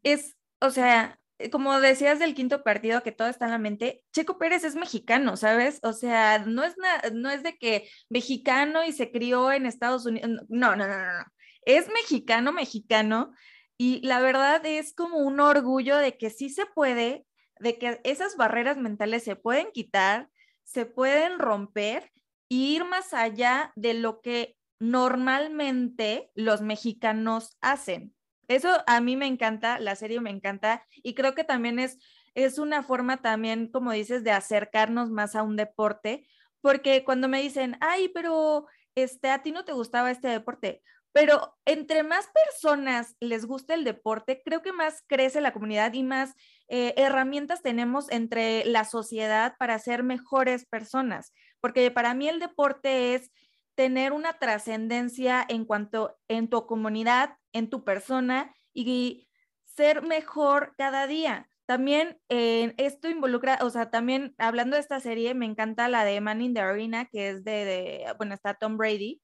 es, 0.03 0.37
o 0.61 0.69
sea, 0.69 1.19
como 1.51 1.79
decías 1.79 2.19
del 2.19 2.35
quinto 2.35 2.63
partido, 2.63 3.03
que 3.03 3.11
todo 3.11 3.27
está 3.27 3.45
en 3.45 3.51
la 3.51 3.57
mente, 3.57 4.03
Checo 4.13 4.37
Pérez 4.37 4.63
es 4.63 4.75
mexicano, 4.75 5.37
¿sabes? 5.37 5.79
O 5.83 5.93
sea, 5.93 6.39
no 6.39 6.63
es, 6.63 6.75
no 7.13 7.29
es 7.29 7.43
de 7.43 7.57
que 7.57 7.89
mexicano 8.09 8.83
y 8.85 8.93
se 8.93 9.11
crió 9.11 9.51
en 9.51 9.65
Estados 9.65 10.05
Unidos, 10.05 10.29
no, 10.49 10.75
no, 10.75 10.87
no, 10.87 10.87
no, 10.87 11.17
no. 11.19 11.25
es 11.65 11.87
mexicano, 11.89 12.51
mexicano, 12.53 13.33
y 13.77 14.05
la 14.05 14.21
verdad 14.21 14.65
es 14.65 14.93
como 14.93 15.17
un 15.17 15.39
orgullo 15.39 15.97
de 15.97 16.17
que 16.17 16.29
sí 16.29 16.49
se 16.49 16.65
puede, 16.65 17.25
de 17.59 17.77
que 17.77 17.99
esas 18.03 18.37
barreras 18.37 18.77
mentales 18.77 19.23
se 19.23 19.35
pueden 19.35 19.67
quitar, 19.73 20.29
se 20.63 20.85
pueden 20.85 21.39
romper 21.39 22.11
e 22.49 22.55
ir 22.55 22.85
más 22.85 23.13
allá 23.13 23.73
de 23.75 23.93
lo 23.93 24.21
que 24.21 24.55
normalmente 24.79 26.31
los 26.35 26.61
mexicanos 26.61 27.57
hacen. 27.61 28.14
Eso 28.47 28.69
a 28.87 29.01
mí 29.01 29.15
me 29.15 29.27
encanta, 29.27 29.79
la 29.79 29.95
serie 29.95 30.21
me 30.21 30.29
encanta 30.29 30.85
y 31.03 31.13
creo 31.15 31.35
que 31.35 31.43
también 31.43 31.79
es, 31.79 31.97
es 32.33 32.59
una 32.59 32.83
forma 32.83 33.17
también, 33.17 33.69
como 33.71 33.91
dices, 33.91 34.23
de 34.23 34.31
acercarnos 34.31 35.09
más 35.09 35.35
a 35.35 35.43
un 35.43 35.55
deporte, 35.55 36.27
porque 36.61 37.03
cuando 37.03 37.27
me 37.27 37.41
dicen, 37.41 37.77
ay, 37.81 38.09
pero 38.09 38.67
este, 38.95 39.29
a 39.29 39.43
ti 39.43 39.51
no 39.51 39.65
te 39.65 39.73
gustaba 39.73 40.11
este 40.11 40.27
deporte, 40.27 40.81
pero 41.11 41.55
entre 41.65 42.03
más 42.03 42.27
personas 42.27 43.15
les 43.21 43.45
guste 43.45 43.73
el 43.73 43.85
deporte, 43.85 44.41
creo 44.43 44.61
que 44.61 44.73
más 44.73 45.01
crece 45.07 45.39
la 45.39 45.53
comunidad 45.53 45.93
y 45.93 46.03
más 46.03 46.33
eh, 46.67 46.93
herramientas 46.97 47.61
tenemos 47.61 48.11
entre 48.11 48.65
la 48.65 48.83
sociedad 48.83 49.55
para 49.57 49.79
ser 49.79 50.03
mejores 50.03 50.65
personas, 50.65 51.33
porque 51.61 51.89
para 51.89 52.13
mí 52.13 52.27
el 52.27 52.39
deporte 52.39 53.15
es 53.15 53.31
tener 53.75 54.13
una 54.13 54.39
trascendencia 54.39 55.45
en 55.47 55.65
cuanto 55.65 56.17
en 56.27 56.49
tu 56.49 56.65
comunidad, 56.65 57.37
en 57.55 57.69
tu 57.69 57.83
persona 57.83 58.53
y 58.73 59.27
ser 59.63 60.03
mejor 60.03 60.75
cada 60.77 61.07
día. 61.07 61.49
También 61.65 62.19
eh, 62.29 62.75
esto 62.77 63.09
involucra, 63.09 63.57
o 63.61 63.69
sea, 63.69 63.89
también 63.89 64.35
hablando 64.37 64.75
de 64.75 64.81
esta 64.81 64.99
serie, 64.99 65.33
me 65.33 65.45
encanta 65.45 65.87
la 65.87 66.03
de 66.03 66.21
Man 66.21 66.41
in 66.41 66.53
the 66.53 66.59
Arena, 66.59 67.05
que 67.05 67.29
es 67.29 67.43
de, 67.43 67.65
de 67.65 68.13
bueno, 68.17 68.35
está 68.35 68.53
Tom 68.53 68.77
Brady, 68.77 69.21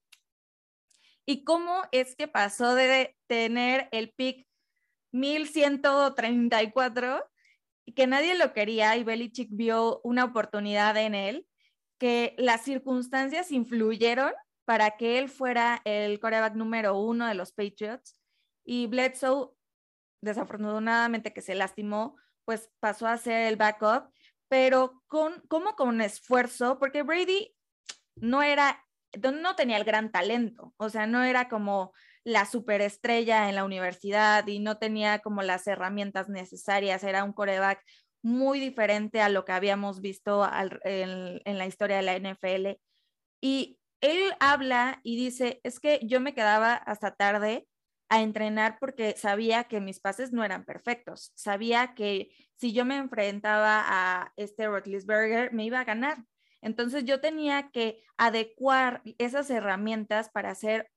y 1.25 1.43
cómo 1.43 1.83
es 1.91 2.15
que 2.15 2.27
pasó 2.27 2.73
de 2.73 3.15
tener 3.27 3.89
el 3.91 4.11
pick 4.11 4.47
1134 5.11 7.23
y 7.85 7.93
que 7.93 8.07
nadie 8.07 8.35
lo 8.35 8.53
quería 8.53 8.95
y 8.95 9.03
Belichick 9.03 9.49
vio 9.51 9.99
una 10.03 10.23
oportunidad 10.23 10.95
en 10.97 11.15
él, 11.15 11.45
que 11.99 12.33
las 12.37 12.61
circunstancias 12.61 13.51
influyeron 13.51 14.31
para 14.65 14.97
que 14.97 15.19
él 15.19 15.29
fuera 15.29 15.81
el 15.83 16.19
coreback 16.19 16.55
número 16.55 16.97
uno 16.97 17.27
de 17.27 17.35
los 17.35 17.51
Patriots 17.51 18.20
y 18.63 18.87
Bledsoe, 18.87 19.51
desafortunadamente 20.21 21.33
que 21.33 21.41
se 21.41 21.55
lastimó, 21.55 22.15
pues 22.45 22.69
pasó 22.79 23.07
a 23.07 23.17
ser 23.17 23.47
el 23.47 23.55
backup, 23.55 24.11
pero 24.47 25.01
con, 25.07 25.41
como 25.47 25.75
con 25.75 26.01
esfuerzo, 26.01 26.79
porque 26.79 27.03
Brady 27.03 27.55
no 28.15 28.43
era 28.43 28.83
no 29.33 29.55
tenía 29.55 29.77
el 29.77 29.83
gran 29.83 30.11
talento, 30.11 30.73
o 30.77 30.89
sea, 30.89 31.05
no 31.05 31.23
era 31.23 31.49
como 31.49 31.93
la 32.23 32.45
superestrella 32.45 33.49
en 33.49 33.55
la 33.55 33.65
universidad 33.65 34.47
y 34.47 34.59
no 34.59 34.77
tenía 34.77 35.19
como 35.19 35.41
las 35.41 35.67
herramientas 35.67 36.29
necesarias, 36.29 37.03
era 37.03 37.23
un 37.23 37.33
coreback 37.33 37.83
muy 38.23 38.59
diferente 38.59 39.21
a 39.21 39.29
lo 39.29 39.45
que 39.45 39.51
habíamos 39.51 39.99
visto 40.01 40.47
en, 40.83 41.41
en 41.43 41.57
la 41.57 41.65
historia 41.65 41.97
de 41.97 42.03
la 42.03 42.15
NFL. 42.15 42.79
Y 43.41 43.79
él 43.99 44.33
habla 44.39 44.99
y 45.03 45.15
dice, 45.15 45.59
es 45.63 45.79
que 45.79 45.99
yo 46.03 46.19
me 46.21 46.35
quedaba 46.35 46.75
hasta 46.75 47.15
tarde 47.15 47.67
a 48.11 48.21
entrenar 48.21 48.77
porque 48.77 49.15
sabía 49.17 49.63
que 49.63 49.79
mis 49.79 50.01
pases 50.01 50.33
no 50.33 50.43
eran 50.43 50.65
perfectos, 50.65 51.31
sabía 51.33 51.93
que 51.95 52.29
si 52.57 52.73
yo 52.73 52.83
me 52.83 52.97
enfrentaba 52.97 53.85
a 53.87 54.33
este 54.35 54.67
Rotlisberger 54.67 55.53
me 55.53 55.63
iba 55.63 55.79
a 55.79 55.85
ganar, 55.85 56.17
entonces 56.61 57.05
yo 57.05 57.21
tenía 57.21 57.71
que 57.71 58.03
adecuar 58.17 59.01
esas 59.17 59.49
herramientas 59.49 60.29
para 60.29 60.53
ser 60.55 60.91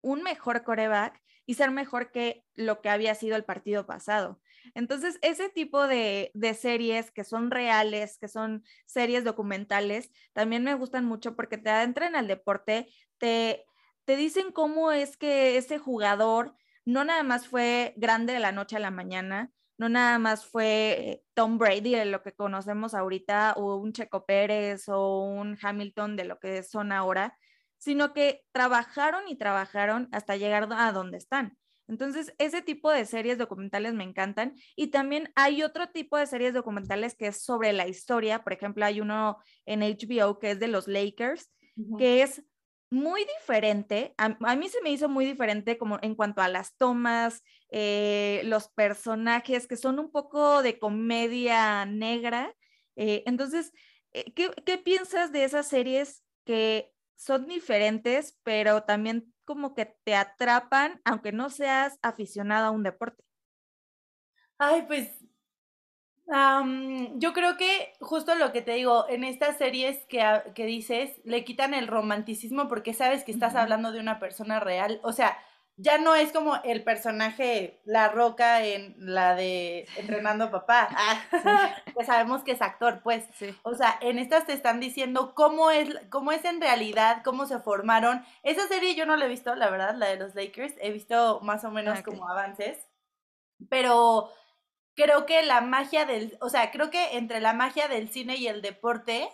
un 0.00 0.22
mejor 0.22 0.62
coreback 0.62 1.20
y 1.44 1.54
ser 1.54 1.72
mejor 1.72 2.12
que 2.12 2.44
lo 2.54 2.80
que 2.80 2.88
había 2.88 3.16
sido 3.16 3.34
el 3.34 3.44
partido 3.44 3.84
pasado. 3.84 4.40
Entonces, 4.74 5.18
ese 5.22 5.48
tipo 5.48 5.88
de, 5.88 6.30
series 6.56 7.10
que 7.10 7.24
son 7.24 7.50
reales, 7.50 8.16
que 8.18 8.28
son 8.28 8.62
series 8.86 9.24
documentales, 9.24 10.12
también 10.32 10.62
me 10.62 10.74
gustan 10.74 11.04
mucho 11.04 11.34
porque 11.34 11.58
te 11.58 11.70
adentran 11.70 12.14
al 12.14 12.28
deporte, 12.28 12.86
te, 13.18 13.64
te 14.04 14.16
dicen 14.16 14.52
cómo 14.52 14.92
es 14.92 15.16
que 15.16 15.56
ese 15.56 15.78
jugador 15.78 16.54
no 16.84 17.04
nada 17.04 17.22
más 17.22 17.46
fue 17.46 17.94
grande 17.96 18.32
de 18.32 18.40
la 18.40 18.52
noche 18.52 18.76
a 18.76 18.80
la 18.80 18.90
mañana, 18.90 19.50
no 19.78 19.88
nada 19.88 20.18
más 20.18 20.44
fue 20.44 21.22
Tom 21.34 21.56
Brady 21.56 21.94
de 21.94 22.04
lo 22.04 22.22
que 22.22 22.32
conocemos 22.32 22.94
ahorita 22.94 23.54
o 23.56 23.76
un 23.76 23.92
Checo 23.92 24.26
Pérez 24.26 24.88
o 24.88 25.22
un 25.22 25.56
Hamilton 25.60 26.16
de 26.16 26.24
lo 26.24 26.38
que 26.38 26.62
son 26.62 26.92
ahora, 26.92 27.36
sino 27.78 28.12
que 28.12 28.44
trabajaron 28.52 29.26
y 29.26 29.36
trabajaron 29.36 30.08
hasta 30.12 30.36
llegar 30.36 30.68
a 30.70 30.92
donde 30.92 31.16
están. 31.16 31.56
Entonces, 31.88 32.34
ese 32.38 32.62
tipo 32.62 32.90
de 32.90 33.04
series 33.04 33.36
documentales 33.36 33.94
me 33.94 34.04
encantan. 34.04 34.54
Y 34.76 34.88
también 34.88 35.32
hay 35.34 35.64
otro 35.64 35.88
tipo 35.88 36.16
de 36.16 36.26
series 36.26 36.54
documentales 36.54 37.16
que 37.16 37.26
es 37.28 37.42
sobre 37.42 37.72
la 37.72 37.88
historia. 37.88 38.44
Por 38.44 38.52
ejemplo, 38.52 38.84
hay 38.84 39.00
uno 39.00 39.38
en 39.66 39.80
HBO 39.80 40.38
que 40.38 40.52
es 40.52 40.60
de 40.60 40.68
los 40.68 40.86
Lakers, 40.86 41.50
que 41.98 42.22
es 42.22 42.44
muy 42.90 43.24
diferente. 43.38 44.14
A, 44.18 44.56
mí 44.56 44.68
se 44.68 44.82
me 44.82 44.90
hizo 44.90 45.08
muy 45.08 45.24
diferente 45.24 45.78
como 45.78 45.98
en 46.02 46.14
cuanto 46.14 46.42
a 46.42 46.48
las 46.48 46.76
tomas, 46.76 47.42
eh, 47.70 48.42
los 48.44 48.68
personajes 48.68 49.66
que 49.66 49.76
son 49.76 49.98
un 49.98 50.10
poco 50.10 50.62
de 50.62 50.78
comedia 50.78 51.86
negra. 51.86 52.54
Eh, 52.96 53.22
entonces, 53.26 53.72
eh, 54.12 54.32
¿qué, 54.34 54.50
¿qué, 54.66 54.76
piensas 54.76 55.32
de 55.32 55.44
esas 55.44 55.68
series 55.68 56.24
que 56.44 56.92
son 57.14 57.46
diferentes, 57.46 58.38
pero 58.42 58.82
también 58.82 59.32
como 59.44 59.74
que 59.74 59.86
te 60.04 60.14
atrapan, 60.14 61.00
aunque 61.04 61.32
no 61.32 61.48
seas 61.50 61.98
aficionado 62.02 62.66
a 62.66 62.70
un 62.72 62.82
deporte? 62.82 63.22
Ay, 64.58 64.84
pues 64.86 65.19
yo 67.16 67.32
creo 67.32 67.56
que 67.56 67.92
justo 68.00 68.34
lo 68.34 68.52
que 68.52 68.62
te 68.62 68.72
digo, 68.72 69.06
en 69.08 69.24
estas 69.24 69.58
series 69.58 70.04
que, 70.06 70.22
que, 70.54 70.66
dices, 70.66 71.20
le 71.24 71.44
quitan 71.44 71.74
el 71.74 71.88
romanticismo 71.88 72.68
porque 72.68 72.94
sabes 72.94 73.24
que 73.24 73.32
estás 73.32 73.54
hablando 73.54 73.92
de 73.92 74.00
una 74.00 74.18
persona 74.18 74.60
real. 74.60 75.00
O 75.02 75.12
sea, 75.12 75.36
ya 75.76 75.96
no 75.98 76.14
es 76.14 76.30
como 76.30 76.56
el 76.62 76.84
personaje 76.84 77.80
La 77.84 78.08
Roca 78.08 78.62
en 78.64 78.94
la 78.98 79.34
de 79.34 79.88
Entrenando 79.96 80.44
a 80.44 80.50
Papá, 80.50 80.88
ah, 80.90 81.74
que 81.98 82.04
sabemos 82.04 82.42
que 82.42 82.52
es 82.52 82.60
actor, 82.60 83.00
pues. 83.02 83.24
O 83.62 83.74
sea, 83.74 83.98
en 84.02 84.18
estas 84.18 84.46
te 84.46 84.52
están 84.52 84.78
diciendo 84.78 85.34
cómo 85.34 85.70
es, 85.70 85.88
cómo 86.10 86.32
es 86.32 86.44
en 86.44 86.60
realidad, 86.60 87.22
cómo 87.24 87.46
se 87.46 87.60
formaron. 87.60 88.22
Esa 88.42 88.68
serie 88.68 88.94
yo 88.94 89.06
no 89.06 89.16
la 89.16 89.24
he 89.24 89.28
visto, 89.28 89.54
la 89.54 89.70
verdad, 89.70 89.94
la 89.96 90.08
de 90.08 90.16
los 90.16 90.34
Lakers. 90.34 90.74
He 90.80 90.92
visto 90.92 91.40
más 91.40 91.64
o 91.64 91.70
menos 91.70 92.00
ah, 92.00 92.02
como 92.02 92.28
avances. 92.28 92.86
Pero 93.70 94.30
creo 94.96 95.26
que 95.26 95.42
la 95.42 95.60
magia 95.60 96.04
del, 96.06 96.36
o 96.40 96.48
sea, 96.48 96.70
creo 96.70 96.90
que 96.90 97.16
entre 97.16 97.40
la 97.40 97.52
magia 97.52 97.88
del 97.88 98.10
cine 98.10 98.36
y 98.36 98.46
el 98.48 98.62
deporte 98.62 99.28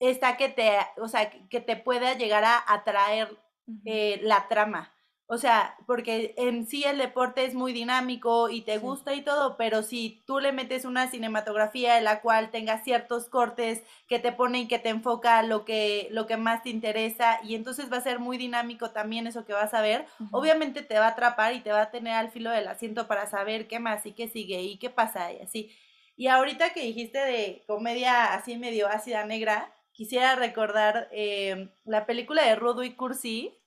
está 0.00 0.36
que 0.36 0.48
te, 0.48 0.78
o 0.98 1.08
sea, 1.08 1.30
que 1.30 1.60
te 1.60 1.76
pueda 1.76 2.14
llegar 2.14 2.44
a 2.44 2.64
atraer 2.72 3.38
eh, 3.84 4.20
la 4.22 4.48
trama. 4.48 4.95
O 5.28 5.38
sea, 5.38 5.76
porque 5.86 6.34
en 6.36 6.68
sí 6.68 6.84
el 6.84 6.98
deporte 6.98 7.44
es 7.44 7.54
muy 7.54 7.72
dinámico 7.72 8.48
y 8.48 8.60
te 8.60 8.78
gusta 8.78 9.12
y 9.12 9.22
todo, 9.22 9.56
pero 9.56 9.82
si 9.82 10.22
tú 10.24 10.38
le 10.38 10.52
metes 10.52 10.84
una 10.84 11.10
cinematografía 11.10 11.98
en 11.98 12.04
la 12.04 12.20
cual 12.20 12.52
tenga 12.52 12.84
ciertos 12.84 13.28
cortes 13.28 13.82
que 14.06 14.20
te 14.20 14.30
ponen 14.30 14.62
y 14.62 14.68
que 14.68 14.78
te 14.78 14.88
enfoca 14.88 15.42
lo 15.42 15.64
que, 15.64 16.06
lo 16.12 16.28
que 16.28 16.36
más 16.36 16.62
te 16.62 16.70
interesa 16.70 17.40
y 17.42 17.56
entonces 17.56 17.92
va 17.92 17.96
a 17.96 18.02
ser 18.02 18.20
muy 18.20 18.38
dinámico 18.38 18.90
también 18.92 19.26
eso 19.26 19.44
que 19.44 19.52
vas 19.52 19.74
a 19.74 19.80
ver, 19.80 20.06
obviamente 20.30 20.82
te 20.82 20.96
va 20.96 21.06
a 21.06 21.10
atrapar 21.10 21.54
y 21.54 21.60
te 21.60 21.72
va 21.72 21.82
a 21.82 21.90
tener 21.90 22.14
al 22.14 22.30
filo 22.30 22.50
del 22.50 22.68
asiento 22.68 23.08
para 23.08 23.26
saber 23.26 23.66
qué 23.66 23.80
más 23.80 24.06
y 24.06 24.12
qué 24.12 24.28
sigue 24.28 24.62
y 24.62 24.78
qué 24.78 24.90
pasa 24.90 25.32
y 25.32 25.40
así. 25.40 25.76
Y 26.16 26.28
ahorita 26.28 26.72
que 26.72 26.82
dijiste 26.82 27.18
de 27.18 27.64
comedia 27.66 28.32
así 28.32 28.56
medio 28.56 28.86
ácida 28.88 29.26
negra, 29.26 29.74
quisiera 29.90 30.36
recordar 30.36 31.08
eh, 31.10 31.68
la 31.84 32.06
película 32.06 32.44
de 32.44 32.54
Rudo 32.54 32.84
y 32.84 32.92
Cursi 32.92 33.58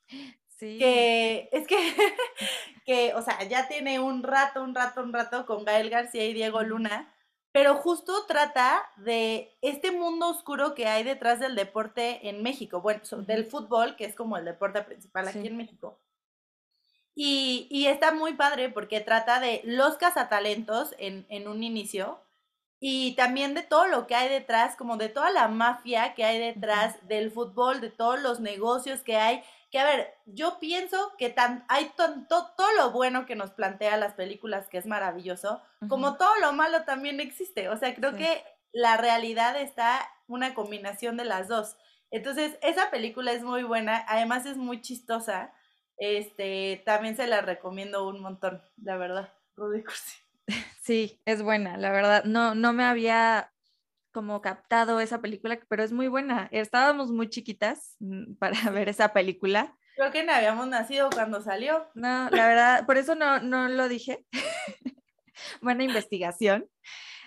que 0.59 1.49
es 1.51 1.67
que, 1.67 1.77
que, 2.85 3.13
o 3.13 3.21
sea, 3.21 3.43
ya 3.43 3.67
tiene 3.67 3.99
un 3.99 4.23
rato, 4.23 4.63
un 4.63 4.75
rato, 4.75 5.01
un 5.01 5.13
rato 5.13 5.45
con 5.45 5.63
Gael 5.63 5.89
García 5.89 6.25
y 6.25 6.33
Diego 6.33 6.61
Luna, 6.63 7.13
pero 7.51 7.75
justo 7.75 8.25
trata 8.27 8.89
de 8.97 9.57
este 9.61 9.91
mundo 9.91 10.29
oscuro 10.29 10.75
que 10.75 10.87
hay 10.87 11.03
detrás 11.03 11.39
del 11.39 11.55
deporte 11.55 12.29
en 12.29 12.43
México, 12.43 12.81
bueno, 12.81 13.01
del 13.25 13.45
fútbol, 13.45 13.95
que 13.95 14.05
es 14.05 14.15
como 14.15 14.37
el 14.37 14.45
deporte 14.45 14.81
principal 14.83 15.27
aquí 15.27 15.47
en 15.47 15.57
México. 15.57 15.99
Y, 17.15 17.67
y, 17.69 17.87
está 17.87 18.13
muy 18.13 18.33
padre 18.33 18.69
porque 18.69 19.01
trata 19.01 19.39
de 19.41 19.61
los 19.65 19.97
cazatalentos 19.97 20.95
en, 20.99 21.25
en 21.29 21.49
un 21.49 21.63
inicio 21.63 22.23
y 22.79 23.13
también 23.15 23.55
de 23.55 23.63
todo 23.63 23.87
lo 23.87 24.07
que 24.07 24.15
hay 24.15 24.29
detrás, 24.29 24.77
como 24.77 24.95
de 24.95 25.09
toda 25.09 25.29
la 25.31 25.49
mafia 25.49 26.13
que 26.13 26.23
hay 26.23 26.39
detrás 26.39 26.95
del 27.07 27.29
fútbol, 27.31 27.81
de 27.81 27.89
todos 27.89 28.21
los 28.21 28.39
negocios 28.39 29.01
que 29.01 29.17
hay 29.17 29.43
que 29.71 29.79
a 29.79 29.85
ver, 29.85 30.15
yo 30.25 30.59
pienso 30.59 31.13
que 31.17 31.29
tan, 31.29 31.65
hay 31.67 31.91
todo 31.95 32.71
lo 32.77 32.91
bueno 32.91 33.25
que 33.25 33.35
nos 33.35 33.51
plantea 33.51 33.97
las 33.97 34.13
películas, 34.13 34.67
que 34.67 34.77
es 34.77 34.85
maravilloso, 34.85 35.61
como 35.87 36.17
todo 36.17 36.35
lo 36.41 36.53
malo 36.53 36.83
también 36.85 37.19
existe. 37.19 37.69
O 37.69 37.77
sea, 37.77 37.93
creo 37.93 38.15
que 38.15 38.43
la 38.71 38.97
realidad 38.97 39.59
está 39.59 40.07
una 40.27 40.53
combinación 40.53 41.17
de 41.17 41.25
las 41.25 41.47
dos. 41.47 41.77
Entonces, 42.11 42.57
esa 42.61 42.89
película 42.89 43.31
es 43.31 43.43
muy 43.43 43.63
buena, 43.63 44.03
además 44.07 44.45
es 44.45 44.57
muy 44.57 44.81
chistosa. 44.81 45.53
Este, 45.97 46.81
también 46.85 47.15
se 47.15 47.27
la 47.27 47.41
recomiendo 47.41 48.07
un 48.07 48.21
montón, 48.21 48.63
la 48.81 48.97
verdad, 48.97 49.33
Rudy 49.55 49.83
Cursi. 49.83 50.17
Sí, 50.81 51.21
es 51.25 51.43
buena, 51.43 51.77
la 51.77 51.91
verdad. 51.91 52.23
No, 52.23 52.55
no 52.55 52.73
me 52.73 52.83
había 52.83 53.53
como 54.11 54.41
captado 54.41 54.99
esa 54.99 55.21
película, 55.21 55.59
pero 55.67 55.83
es 55.83 55.91
muy 55.91 56.07
buena. 56.07 56.47
Estábamos 56.51 57.11
muy 57.11 57.29
chiquitas 57.29 57.95
mm, 57.99 58.33
para 58.39 58.69
ver 58.71 58.89
esa 58.89 59.13
película. 59.13 59.75
Creo 59.95 60.11
que 60.11 60.23
no 60.23 60.31
habíamos 60.31 60.67
nacido 60.67 61.09
cuando 61.09 61.41
salió. 61.41 61.87
No, 61.93 62.29
la 62.29 62.47
verdad, 62.47 62.85
por 62.85 62.97
eso 62.97 63.15
no, 63.15 63.39
no 63.41 63.67
lo 63.67 63.89
dije. 63.89 64.25
buena 65.61 65.83
investigación. 65.83 66.69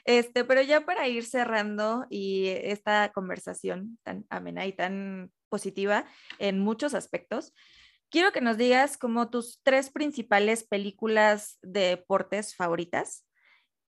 Este, 0.04 0.44
pero 0.44 0.62
ya 0.62 0.84
para 0.84 1.06
ir 1.06 1.24
cerrando 1.24 2.06
y 2.10 2.48
esta 2.48 3.12
conversación 3.12 3.98
tan 4.02 4.26
amena 4.30 4.66
y 4.66 4.72
tan 4.72 5.30
positiva 5.48 6.06
en 6.38 6.58
muchos 6.58 6.94
aspectos, 6.94 7.54
quiero 8.10 8.32
que 8.32 8.40
nos 8.40 8.56
digas 8.56 8.96
como 8.96 9.30
tus 9.30 9.60
tres 9.62 9.90
principales 9.90 10.64
películas 10.64 11.58
de 11.62 11.88
deportes 11.88 12.56
favoritas, 12.56 13.24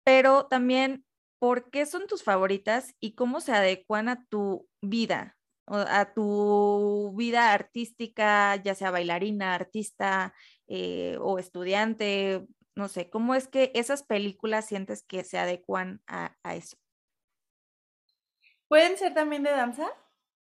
pero 0.04 0.48
también 0.48 1.06
por 1.40 1.72
qué 1.72 1.86
son 1.86 2.08
tus 2.08 2.24
favoritas 2.24 2.96
y 3.00 3.16
cómo 3.16 3.42
se 3.42 3.54
adecuan 3.54 4.10
a 4.10 4.26
tu 4.26 4.68
vida, 4.82 5.38
a 5.66 6.14
tu 6.14 7.14
vida 7.16 7.54
artística, 7.54 8.56
ya 8.58 8.76
sea 8.76 8.92
bailarina, 8.92 9.56
artista 9.56 10.34
eh, 10.68 11.18
o 11.22 11.40
estudiante, 11.40 12.46
no 12.76 12.88
sé, 12.88 13.10
¿cómo 13.10 13.36
es 13.36 13.48
que 13.48 13.72
esas 13.76 14.04
películas 14.04 14.66
sientes 14.66 15.04
que 15.04 15.24
se 15.24 15.38
adecuan 15.38 16.02
a, 16.08 16.34
eso? 16.56 16.78
¿Pueden 18.68 18.98
ser 18.98 19.14
también 19.14 19.44
de 19.44 19.52
danza? 19.52 19.88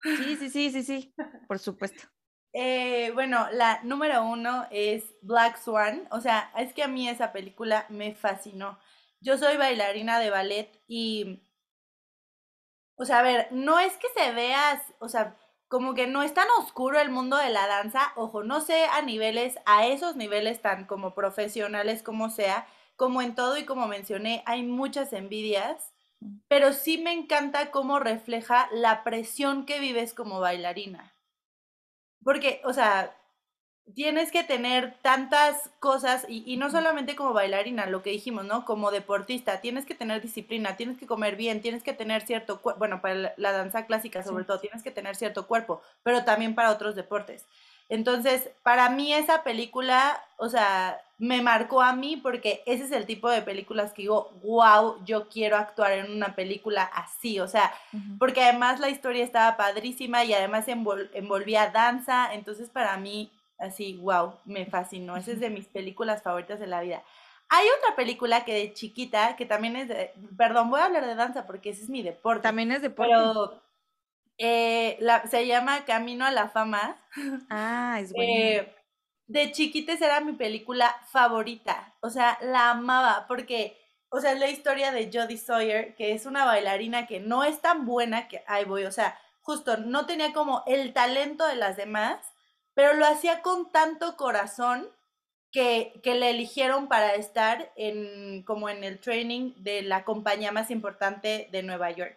Sí, 0.02 0.36
sí, 0.36 0.50
sí, 0.50 0.70
sí, 0.70 0.82
sí, 0.82 1.14
por 1.46 1.58
supuesto. 1.58 2.02
Eh, 2.54 3.12
bueno, 3.14 3.46
la 3.52 3.82
número 3.82 4.26
uno 4.26 4.66
es 4.70 5.14
Black 5.22 5.56
Swan. 5.56 6.06
O 6.10 6.20
sea, 6.20 6.52
es 6.58 6.74
que 6.74 6.82
a 6.82 6.86
mí 6.86 7.08
esa 7.08 7.32
película 7.32 7.86
me 7.88 8.14
fascinó. 8.14 8.78
Yo 9.22 9.38
soy 9.38 9.56
bailarina 9.56 10.18
de 10.18 10.30
ballet 10.30 10.82
y, 10.88 11.42
o 12.96 13.04
sea, 13.04 13.20
a 13.20 13.22
ver, 13.22 13.48
no 13.52 13.78
es 13.78 13.96
que 13.96 14.08
se 14.16 14.32
vea, 14.32 14.82
o 14.98 15.08
sea, 15.08 15.36
como 15.68 15.94
que 15.94 16.06
no 16.06 16.22
es 16.22 16.34
tan 16.34 16.48
oscuro 16.60 16.98
el 17.00 17.10
mundo 17.10 17.36
de 17.36 17.50
la 17.50 17.66
danza, 17.66 18.12
ojo, 18.16 18.42
no 18.42 18.60
sé 18.60 18.84
a 18.86 19.00
niveles, 19.02 19.58
a 19.64 19.86
esos 19.86 20.16
niveles 20.16 20.60
tan 20.60 20.86
como 20.86 21.14
profesionales 21.14 22.02
como 22.02 22.30
sea, 22.30 22.66
como 22.96 23.22
en 23.22 23.34
todo 23.34 23.56
y 23.58 23.64
como 23.64 23.86
mencioné, 23.86 24.42
hay 24.46 24.64
muchas 24.64 25.12
envidias, 25.12 25.92
pero 26.48 26.72
sí 26.72 26.98
me 26.98 27.12
encanta 27.12 27.70
cómo 27.70 28.00
refleja 28.00 28.68
la 28.72 29.04
presión 29.04 29.66
que 29.66 29.80
vives 29.80 30.14
como 30.14 30.40
bailarina. 30.40 31.14
Porque, 32.24 32.60
o 32.64 32.72
sea, 32.72 33.16
tienes 33.94 34.30
que 34.30 34.42
tener 34.42 34.94
tantas 35.02 35.70
cosas 35.80 36.24
y, 36.28 36.56
no 36.56 36.70
solamente 36.70 37.16
como 37.16 37.32
bailarina, 37.32 37.86
lo 37.86 38.02
que 38.02 38.10
dijimos, 38.10 38.44
¿no? 38.44 38.64
Como 38.64 38.90
deportista, 38.90 39.60
tienes 39.60 39.84
que 39.84 39.94
tener 39.94 40.22
disciplina, 40.22 40.76
tienes 40.76 40.98
que 40.98 41.06
comer 41.06 41.36
bien, 41.36 41.60
tienes 41.60 41.82
que 41.82 41.92
tener 41.92 42.22
cierto, 42.22 42.60
bueno, 42.78 43.00
para 43.02 43.34
la 43.36 43.52
danza 43.52 43.86
clásica 43.86 44.22
sobre 44.22 44.44
todo, 44.44 44.60
tienes 44.60 44.82
que 44.82 44.90
tener 44.90 45.16
cierto 45.16 45.46
cuerpo, 45.46 45.82
pero 46.02 46.24
también 46.24 46.54
para 46.54 46.70
otros 46.70 46.94
deportes. 46.94 47.46
Entonces, 47.88 48.48
para 48.62 48.88
mí 48.88 49.12
esa 49.12 49.42
película, 49.42 50.22
o 50.38 50.48
sea, 50.48 50.98
me 51.18 51.42
marcó 51.42 51.82
a 51.82 51.92
mí 51.92 52.16
porque 52.16 52.62
ese 52.64 52.84
es 52.84 52.92
el 52.92 53.04
tipo 53.04 53.28
de 53.28 53.42
películas 53.42 53.92
que 53.92 54.02
digo, 54.02 54.32
wow, 54.42 55.04
yo 55.04 55.28
quiero 55.28 55.58
actuar 55.58 55.92
en 55.92 56.10
una 56.10 56.34
película 56.34 56.84
así, 56.84 57.38
o 57.38 57.48
sea, 57.48 57.74
porque 58.18 58.42
además 58.42 58.80
la 58.80 58.88
historia 58.88 59.22
estaba 59.22 59.58
padrísima 59.58 60.24
y 60.24 60.32
además 60.32 60.66
envolvía 60.68 61.70
danza, 61.70 62.32
entonces 62.32 62.70
para 62.70 62.96
mí 62.96 63.30
Así, 63.62 63.96
wow, 63.98 64.40
me 64.44 64.66
fascinó. 64.66 65.16
Esa 65.16 65.30
es 65.30 65.40
de 65.40 65.48
mis 65.48 65.68
películas 65.68 66.22
favoritas 66.22 66.58
de 66.58 66.66
la 66.66 66.80
vida. 66.80 67.04
Hay 67.48 67.64
otra 67.78 67.94
película 67.94 68.44
que 68.44 68.54
de 68.54 68.72
chiquita, 68.72 69.36
que 69.36 69.46
también 69.46 69.76
es 69.76 69.88
de, 69.88 70.12
perdón, 70.36 70.68
voy 70.68 70.80
a 70.80 70.86
hablar 70.86 71.06
de 71.06 71.14
danza 71.14 71.46
porque 71.46 71.70
ese 71.70 71.84
es 71.84 71.88
mi 71.88 72.02
deporte. 72.02 72.42
También 72.42 72.72
es 72.72 72.82
deporte. 72.82 73.12
Pero 73.12 73.62
eh, 74.36 74.96
la, 74.98 75.24
se 75.28 75.46
llama 75.46 75.84
Camino 75.84 76.24
a 76.24 76.32
la 76.32 76.48
Fama. 76.48 76.96
Ah, 77.50 77.98
es 78.00 78.12
bueno. 78.14 78.32
Eh, 78.34 78.74
de 79.28 79.52
chiquites 79.52 80.02
era 80.02 80.20
mi 80.20 80.32
película 80.32 80.96
favorita. 81.12 81.94
O 82.00 82.10
sea, 82.10 82.38
la 82.42 82.70
amaba 82.70 83.26
porque, 83.28 83.78
o 84.08 84.20
sea, 84.20 84.32
es 84.32 84.40
la 84.40 84.50
historia 84.50 84.90
de 84.90 85.08
Jodie 85.12 85.38
Sawyer, 85.38 85.94
que 85.94 86.12
es 86.12 86.26
una 86.26 86.44
bailarina 86.44 87.06
que 87.06 87.20
no 87.20 87.44
es 87.44 87.60
tan 87.60 87.86
buena 87.86 88.26
que, 88.26 88.42
ahí 88.48 88.64
voy, 88.64 88.84
o 88.86 88.92
sea, 88.92 89.16
justo 89.40 89.76
no 89.76 90.06
tenía 90.06 90.32
como 90.32 90.64
el 90.66 90.92
talento 90.92 91.46
de 91.46 91.56
las 91.56 91.76
demás 91.76 92.31
pero 92.74 92.94
lo 92.94 93.06
hacía 93.06 93.42
con 93.42 93.70
tanto 93.70 94.16
corazón 94.16 94.88
que, 95.50 96.00
que 96.02 96.14
le 96.14 96.30
eligieron 96.30 96.88
para 96.88 97.14
estar 97.14 97.72
en, 97.76 98.42
como 98.44 98.68
en 98.68 98.82
el 98.84 98.98
training 98.98 99.52
de 99.58 99.82
la 99.82 100.04
compañía 100.04 100.50
más 100.50 100.70
importante 100.70 101.48
de 101.52 101.62
Nueva 101.62 101.90
York. 101.90 102.16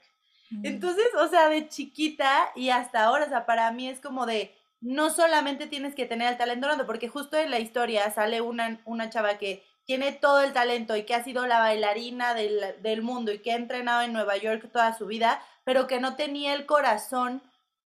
Mm. 0.50 0.66
Entonces, 0.66 1.08
o 1.20 1.28
sea, 1.28 1.50
de 1.50 1.68
chiquita 1.68 2.52
y 2.56 2.70
hasta 2.70 3.04
ahora, 3.04 3.26
o 3.26 3.30
sea, 3.30 3.46
para 3.46 3.70
mí 3.72 3.90
es 3.90 4.00
como 4.00 4.26
de, 4.26 4.56
no 4.80 5.10
solamente 5.10 5.68
tienes 5.68 5.96
que 5.96 6.06
tener 6.06 6.32
el 6.32 6.38
talento, 6.38 6.86
porque 6.86 7.10
justo 7.10 7.38
en 7.38 7.52
la 7.52 7.60
historia 7.60 8.10
sale 8.12 8.40
una, 8.40 8.80
una 8.86 9.10
chava 9.10 9.38
que 9.38 9.64
tiene 9.84 10.14
todo 10.14 10.42
el 10.42 10.54
talento 10.54 10.96
y 10.96 11.04
que 11.04 11.14
ha 11.14 11.24
sido 11.24 11.46
la 11.46 11.60
bailarina 11.60 12.34
del, 12.34 12.82
del 12.82 13.02
mundo 13.02 13.32
y 13.32 13.40
que 13.40 13.52
ha 13.52 13.56
entrenado 13.56 14.02
en 14.02 14.14
Nueva 14.14 14.38
York 14.38 14.70
toda 14.72 14.98
su 14.98 15.06
vida, 15.06 15.44
pero 15.64 15.88
que 15.88 16.00
no 16.00 16.16
tenía 16.16 16.54
el 16.54 16.66
corazón 16.66 17.42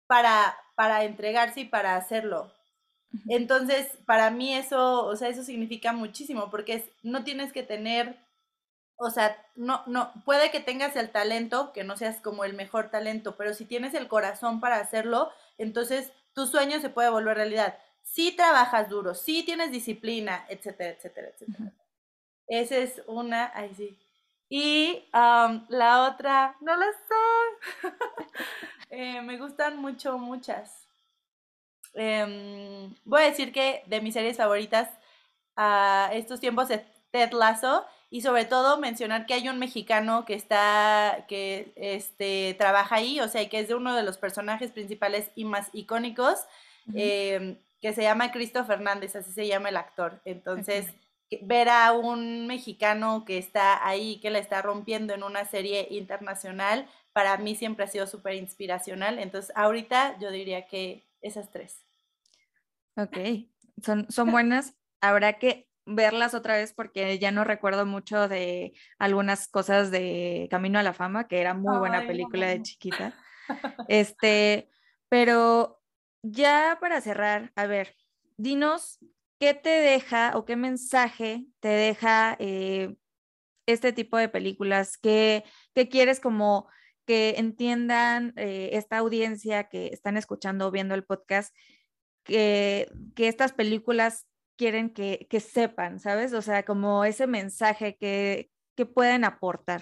para, 0.07 0.57
para 0.75 1.03
entregarse 1.03 1.61
y 1.61 1.65
para 1.65 1.95
hacerlo. 1.95 2.54
Entonces, 3.29 3.87
para 4.05 4.29
mí 4.31 4.53
eso, 4.55 5.05
o 5.05 5.15
sea, 5.15 5.29
eso 5.29 5.43
significa 5.43 5.93
muchísimo, 5.93 6.49
porque 6.49 6.73
es, 6.73 6.83
no 7.03 7.23
tienes 7.23 7.53
que 7.53 7.63
tener, 7.63 8.17
o 8.97 9.09
sea, 9.09 9.37
no, 9.55 9.83
no, 9.87 10.11
puede 10.25 10.51
que 10.51 10.59
tengas 10.59 10.95
el 10.95 11.09
talento, 11.11 11.73
que 11.73 11.83
no 11.83 11.97
seas 11.97 12.21
como 12.21 12.45
el 12.45 12.53
mejor 12.53 12.89
talento, 12.91 13.35
pero 13.37 13.53
si 13.53 13.65
tienes 13.65 13.93
el 13.93 14.07
corazón 14.07 14.59
para 14.59 14.77
hacerlo, 14.77 15.31
entonces 15.57 16.11
tu 16.33 16.47
sueño 16.47 16.79
se 16.79 16.89
puede 16.89 17.09
volver 17.09 17.37
realidad. 17.37 17.77
Si 18.03 18.31
trabajas 18.31 18.89
duro, 18.89 19.15
si 19.15 19.43
tienes 19.43 19.71
disciplina, 19.71 20.45
etcétera, 20.49 20.91
etcétera, 20.91 21.29
etcétera. 21.29 21.71
Esa 22.47 22.77
es 22.77 23.01
una, 23.07 23.51
ay 23.55 23.73
sí. 23.75 23.97
Y 24.49 25.05
la 25.11 26.09
otra, 26.11 26.55
no 26.61 26.75
la 26.75 26.87
sé. 26.91 27.89
Eh, 28.91 29.19
me 29.21 29.37
gustan 29.37 29.77
mucho, 29.77 30.17
muchas. 30.17 30.84
Em, 31.95 32.93
voy 33.05 33.21
a 33.21 33.25
decir 33.25 33.51
que 33.51 33.83
de 33.87 34.01
mis 34.01 34.13
series 34.13 34.37
favoritas 34.37 34.89
a 35.55 36.09
estos 36.13 36.39
tiempos 36.39 36.69
es 36.69 36.81
Ted 37.11 37.31
Lasso 37.31 37.85
y 38.09 38.21
sobre 38.21 38.45
todo 38.45 38.77
mencionar 38.77 39.25
que 39.25 39.33
hay 39.33 39.49
un 39.49 39.59
mexicano 39.59 40.25
que 40.25 40.35
está, 40.35 41.25
que 41.27 41.73
este, 41.75 42.55
trabaja 42.57 42.95
ahí, 42.95 43.19
o 43.19 43.27
sea, 43.27 43.47
que 43.49 43.59
es 43.59 43.67
de 43.67 43.75
uno 43.75 43.95
de 43.95 44.03
los 44.03 44.17
personajes 44.17 44.71
principales 44.71 45.31
y 45.35 45.45
más 45.45 45.69
icónicos, 45.73 46.39
em, 46.93 47.57
que 47.81 47.93
se 47.93 48.03
llama 48.03 48.31
Cristo 48.31 48.63
Fernández, 48.65 49.15
así 49.15 49.31
se 49.31 49.47
llama 49.47 49.69
el 49.69 49.77
actor. 49.77 50.21
Entonces, 50.25 50.87
ver 51.41 51.69
a 51.69 51.93
un 51.93 52.47
mexicano 52.47 53.25
que 53.25 53.37
está 53.37 53.85
ahí, 53.87 54.19
que 54.21 54.29
la 54.29 54.39
está 54.39 54.61
rompiendo 54.61 55.13
en 55.13 55.23
una 55.23 55.45
serie 55.45 55.87
internacional, 55.89 56.87
para 57.13 57.37
mí 57.37 57.55
siempre 57.55 57.85
ha 57.85 57.87
sido 57.87 58.07
súper 58.07 58.35
inspiracional. 58.35 59.19
Entonces, 59.19 59.51
ahorita 59.55 60.17
yo 60.19 60.31
diría 60.31 60.67
que 60.67 61.05
esas 61.21 61.49
tres. 61.49 61.84
Ok, 62.97 63.17
son, 63.83 64.05
son 64.09 64.31
buenas. 64.31 64.75
Habrá 65.01 65.33
que 65.33 65.67
verlas 65.85 66.33
otra 66.33 66.55
vez 66.55 66.73
porque 66.73 67.19
ya 67.19 67.31
no 67.31 67.43
recuerdo 67.43 67.85
mucho 67.85 68.27
de 68.27 68.73
algunas 68.97 69.47
cosas 69.47 69.91
de 69.91 70.47
Camino 70.49 70.79
a 70.79 70.83
la 70.83 70.93
Fama, 70.93 71.27
que 71.27 71.39
era 71.39 71.53
muy 71.53 71.77
buena 71.77 72.07
película 72.07 72.47
de 72.47 72.61
chiquita. 72.61 73.13
Este, 73.89 74.69
pero 75.07 75.79
ya 76.23 76.79
para 76.81 76.99
cerrar, 76.99 77.51
a 77.55 77.67
ver, 77.67 77.95
dinos 78.37 78.97
qué 79.39 79.53
te 79.53 79.69
deja 79.69 80.31
o 80.35 80.45
qué 80.45 80.55
mensaje 80.55 81.45
te 81.59 81.67
deja 81.67 82.35
eh, 82.39 82.95
este 83.67 83.93
tipo 83.93 84.17
de 84.17 84.29
películas, 84.29 84.97
qué, 84.97 85.43
quieres 85.91 86.19
como 86.19 86.67
que 87.05 87.35
entiendan 87.37 88.33
eh, 88.35 88.71
esta 88.73 88.97
audiencia 88.97 89.65
que 89.65 89.87
están 89.87 90.17
escuchando 90.17 90.67
o 90.67 90.71
viendo 90.71 90.95
el 90.95 91.03
podcast, 91.03 91.55
que, 92.25 92.91
estas 93.15 93.53
películas 93.53 94.25
quieren 94.57 94.89
que, 94.89 95.39
sepan, 95.39 95.99
¿sabes? 95.99 96.33
O 96.33 96.41
sea, 96.41 96.65
como 96.65 97.05
ese 97.05 97.27
mensaje 97.27 97.95
que, 97.95 98.51
pueden 98.93 99.23
aportar. 99.23 99.81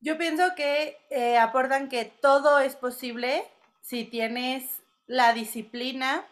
Yo 0.00 0.18
pienso 0.18 0.42
que 0.56 0.98
eh, 1.10 1.38
aportan 1.38 1.88
que 1.88 2.04
todo 2.04 2.58
es 2.58 2.74
posible 2.74 3.44
si 3.80 4.04
tienes 4.04 4.82
la 5.06 5.32
disciplina, 5.32 6.26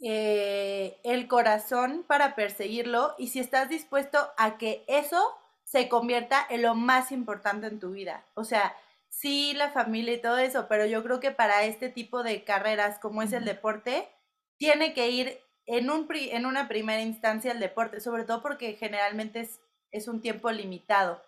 eh, 0.00 0.98
el 1.02 1.26
corazón 1.26 2.04
para 2.06 2.36
perseguirlo 2.36 3.14
y 3.18 3.28
si 3.28 3.40
estás 3.40 3.68
dispuesto 3.68 4.18
a 4.36 4.58
que 4.58 4.84
eso 4.86 5.36
se 5.64 5.88
convierta 5.88 6.46
en 6.48 6.62
lo 6.62 6.74
más 6.74 7.10
importante 7.10 7.66
en 7.66 7.80
tu 7.80 7.90
vida. 7.90 8.24
O 8.34 8.44
sea, 8.44 8.76
sí, 9.18 9.54
la 9.54 9.70
familia 9.70 10.14
y 10.14 10.20
todo 10.20 10.38
eso, 10.38 10.66
pero 10.68 10.86
yo 10.86 11.02
creo 11.02 11.20
que 11.20 11.30
para 11.30 11.64
este 11.64 11.88
tipo 11.88 12.22
de 12.22 12.44
carreras 12.44 12.98
como 12.98 13.22
es 13.22 13.32
el 13.32 13.44
deporte, 13.44 14.08
tiene 14.56 14.94
que 14.94 15.10
ir 15.10 15.40
en, 15.66 15.90
un, 15.90 16.06
en 16.10 16.46
una 16.46 16.68
primera 16.68 17.02
instancia 17.02 17.52
al 17.52 17.60
deporte, 17.60 18.00
sobre 18.00 18.24
todo 18.24 18.42
porque 18.42 18.74
generalmente 18.74 19.40
es, 19.40 19.60
es 19.90 20.08
un 20.08 20.20
tiempo 20.20 20.50
limitado. 20.50 21.22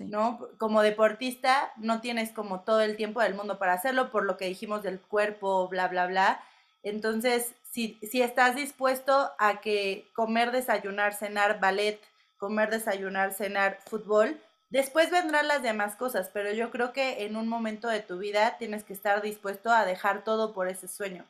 ¿no? 0.00 0.48
Como 0.56 0.80
deportista 0.80 1.72
no 1.76 2.00
tienes 2.00 2.32
como 2.32 2.60
todo 2.60 2.80
el 2.80 2.96
tiempo 2.96 3.20
del 3.20 3.34
mundo 3.34 3.58
para 3.58 3.74
hacerlo, 3.74 4.10
por 4.10 4.24
lo 4.24 4.38
que 4.38 4.46
dijimos 4.46 4.82
del 4.82 5.00
cuerpo, 5.00 5.68
bla, 5.68 5.88
bla, 5.88 6.06
bla. 6.06 6.42
Entonces, 6.82 7.54
si, 7.70 7.98
si 8.02 8.22
estás 8.22 8.56
dispuesto 8.56 9.32
a 9.38 9.60
que 9.60 10.08
comer, 10.14 10.50
desayunar, 10.50 11.12
cenar, 11.12 11.60
ballet, 11.60 12.00
comer, 12.38 12.70
desayunar, 12.70 13.34
cenar, 13.34 13.78
fútbol, 13.84 14.40
después 14.72 15.10
vendrán 15.10 15.48
las 15.48 15.62
demás 15.62 15.96
cosas, 15.96 16.30
pero 16.32 16.50
yo 16.52 16.70
creo 16.70 16.92
que 16.94 17.24
en 17.24 17.36
un 17.36 17.46
momento 17.46 17.88
de 17.88 18.00
tu 18.00 18.18
vida 18.18 18.56
tienes 18.58 18.84
que 18.84 18.94
estar 18.94 19.20
dispuesto 19.20 19.70
a 19.70 19.84
dejar 19.84 20.24
todo 20.24 20.54
por 20.54 20.66
ese 20.66 20.88
sueño. 20.88 21.26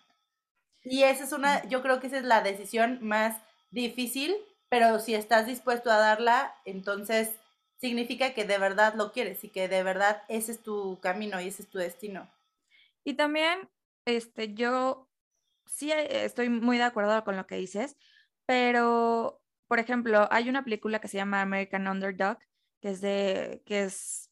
Y 0.85 1.03
esa 1.03 1.25
es 1.25 1.33
una, 1.33 1.69
yo 1.69 1.83
creo 1.83 2.01
que 2.01 2.07
esa 2.07 2.19
es 2.19 2.25
la 2.25 2.41
decisión 2.41 2.99
más 3.03 3.41
difícil, 3.71 4.37
pero 4.69 5.01
si 5.01 5.15
estás 5.15 5.47
dispuesto 5.47 5.91
a 5.91 5.99
darla, 5.99 6.55
entonces 6.65 7.31
significa 7.79 8.33
que 8.33 8.45
de 8.45 8.59
verdad 8.59 8.95
lo 8.95 9.11
quieres 9.11 9.43
y 9.43 9.49
que 9.49 9.69
de 9.69 9.83
verdad 9.83 10.23
ese 10.29 10.53
es 10.53 10.63
tu 10.63 11.01
camino 11.01 11.41
y 11.41 11.49
ese 11.49 11.63
es 11.63 11.69
tu 11.69 11.79
destino. 11.79 12.31
Y 13.05 13.15
también, 13.15 13.69
este, 14.07 14.55
yo 14.55 15.09
sí 15.67 15.91
eh, 15.91 16.25
estoy 16.25 16.49
muy 16.49 16.79
de 16.79 16.85
acuerdo 16.85 17.25
con 17.25 17.37
lo 17.37 17.47
que 17.49 17.57
dices, 17.57 17.97
pero, 18.47 19.43
por 19.67 19.81
ejemplo, 19.81 20.29
hay 20.31 20.49
una 20.49 20.63
película 20.63 21.01
que 21.01 21.09
se 21.09 21.17
llama 21.17 21.43
American 21.43 21.89
Underdog, 21.89 22.39
que 22.83 22.91
es 22.91 23.01
de, 23.01 23.63
que 23.65 23.85
es 23.85 24.31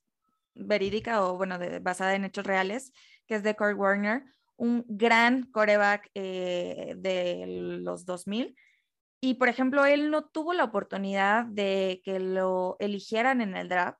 verídica 0.55 1.25
o, 1.25 1.39
bueno, 1.39 1.59
basada 1.81 2.15
en 2.15 2.27
hechos 2.27 2.45
reales, 2.45 2.93
que 3.27 3.37
es 3.37 3.43
de 3.43 3.57
Kurt 3.57 3.79
Warner, 3.79 4.25
un 4.57 4.85
gran 4.87 5.45
coreback 5.45 6.11
eh, 6.15 6.95
de 6.99 7.47
los 7.47 8.05
2000 8.05 8.55
y 9.21 9.35
por 9.35 9.49
ejemplo, 9.49 9.85
él 9.85 10.11
no 10.11 10.25
tuvo 10.25 10.55
la 10.55 10.65
oportunidad 10.65 11.45
de 11.45 12.01
que 12.05 12.19
lo 12.19 12.77
eligieran 12.81 13.43
en 13.43 13.55
el 13.55 13.69
draft, 13.69 13.99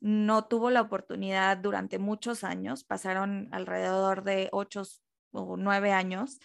no 0.00 0.46
tuvo 0.46 0.70
la 0.70 0.80
oportunidad 0.80 1.58
durante 1.58 1.98
muchos 1.98 2.42
años, 2.42 2.82
pasaron 2.84 3.48
alrededor 3.52 4.24
de 4.24 4.48
ocho 4.50 4.82
o 5.32 5.56
nueve 5.58 5.92
años. 5.92 6.40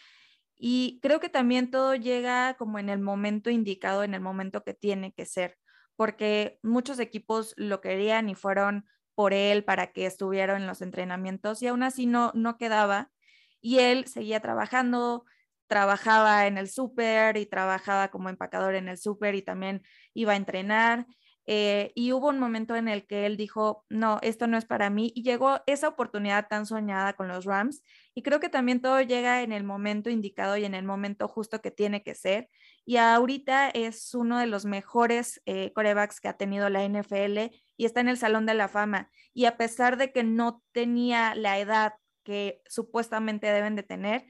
Y 0.58 1.00
creo 1.02 1.20
que 1.20 1.30
también 1.30 1.72
todo 1.72 1.96
llega 1.96 2.56
como 2.56 2.80
en 2.80 2.90
el 2.90 3.00
momento 3.00 3.50
indicado, 3.50 4.04
en 4.04 4.14
el 4.14 4.22
momento 4.22 4.64
que 4.64 4.74
tiene 4.74 5.14
que 5.14 5.26
ser, 5.26 5.58
porque 5.98 6.60
muchos 6.64 7.00
equipos 7.00 7.54
lo 7.58 7.82
querían 7.82 8.30
y 8.30 8.36
fueron 8.36 8.86
por 9.16 9.34
él 9.34 9.66
para 9.66 9.92
que 9.92 10.06
estuviera 10.06 10.56
en 10.56 10.68
los 10.68 10.82
entrenamientos 10.82 11.62
y 11.62 11.68
aún 11.68 11.84
así 11.84 12.06
no, 12.06 12.32
no 12.36 12.58
quedaba. 12.58 13.12
Y 13.60 13.80
él 13.80 14.08
seguía 14.08 14.40
trabajando, 14.40 15.26
trabajaba 15.66 16.46
en 16.48 16.60
el 16.60 16.70
súper 16.70 17.36
y 17.38 17.48
trabajaba 17.48 18.10
como 18.10 18.30
empacador 18.30 18.76
en 18.76 18.88
el 18.88 18.98
súper 19.00 19.36
y 19.36 19.42
también 19.42 19.82
iba 20.14 20.34
a 20.34 20.38
entrenar. 20.38 21.08
Eh, 21.50 21.94
y 21.96 22.12
hubo 22.12 22.28
un 22.28 22.40
momento 22.40 22.76
en 22.76 22.90
el 22.90 23.08
que 23.08 23.26
él 23.26 23.38
dijo, 23.38 23.86
no, 23.90 24.20
esto 24.22 24.48
no 24.48 24.58
es 24.58 24.66
para 24.66 24.90
mí. 24.90 25.12
Y 25.16 25.24
llegó 25.24 25.62
esa 25.66 25.88
oportunidad 25.88 26.48
tan 26.48 26.66
soñada 26.66 27.14
con 27.14 27.28
los 27.30 27.46
Rams. 27.46 27.82
Y 28.14 28.22
creo 28.22 28.40
que 28.40 28.50
también 28.50 28.82
todo 28.82 29.02
llega 29.02 29.42
en 29.42 29.54
el 29.54 29.64
momento 29.64 30.10
indicado 30.10 30.58
y 30.58 30.66
en 30.66 30.76
el 30.76 30.84
momento 30.86 31.28
justo 31.28 31.62
que 31.62 31.72
tiene 31.72 32.04
que 32.04 32.16
ser. 32.16 32.50
Y 32.90 32.96
ahorita 32.96 33.70
es 33.70 34.16
uno 34.16 34.40
de 34.40 34.46
los 34.46 34.64
mejores 34.64 35.42
eh, 35.46 35.74
corebacks 35.74 36.22
que 36.22 36.30
ha 36.30 36.38
tenido 36.38 36.70
la 36.70 36.86
NFL 36.88 37.54
y 37.76 37.86
está 37.86 38.00
en 38.00 38.08
el 38.08 38.18
Salón 38.18 38.46
de 38.46 38.54
la 38.54 38.70
Fama. 38.70 39.12
Y 39.34 39.44
a 39.44 39.58
pesar 39.58 39.98
de 39.98 40.14
que 40.14 40.24
no 40.24 40.64
tenía 40.72 41.36
la 41.36 41.60
edad 41.60 41.96
que 42.24 42.62
supuestamente 42.66 43.48
deben 43.48 43.76
de 43.76 43.84
tener, 43.84 44.24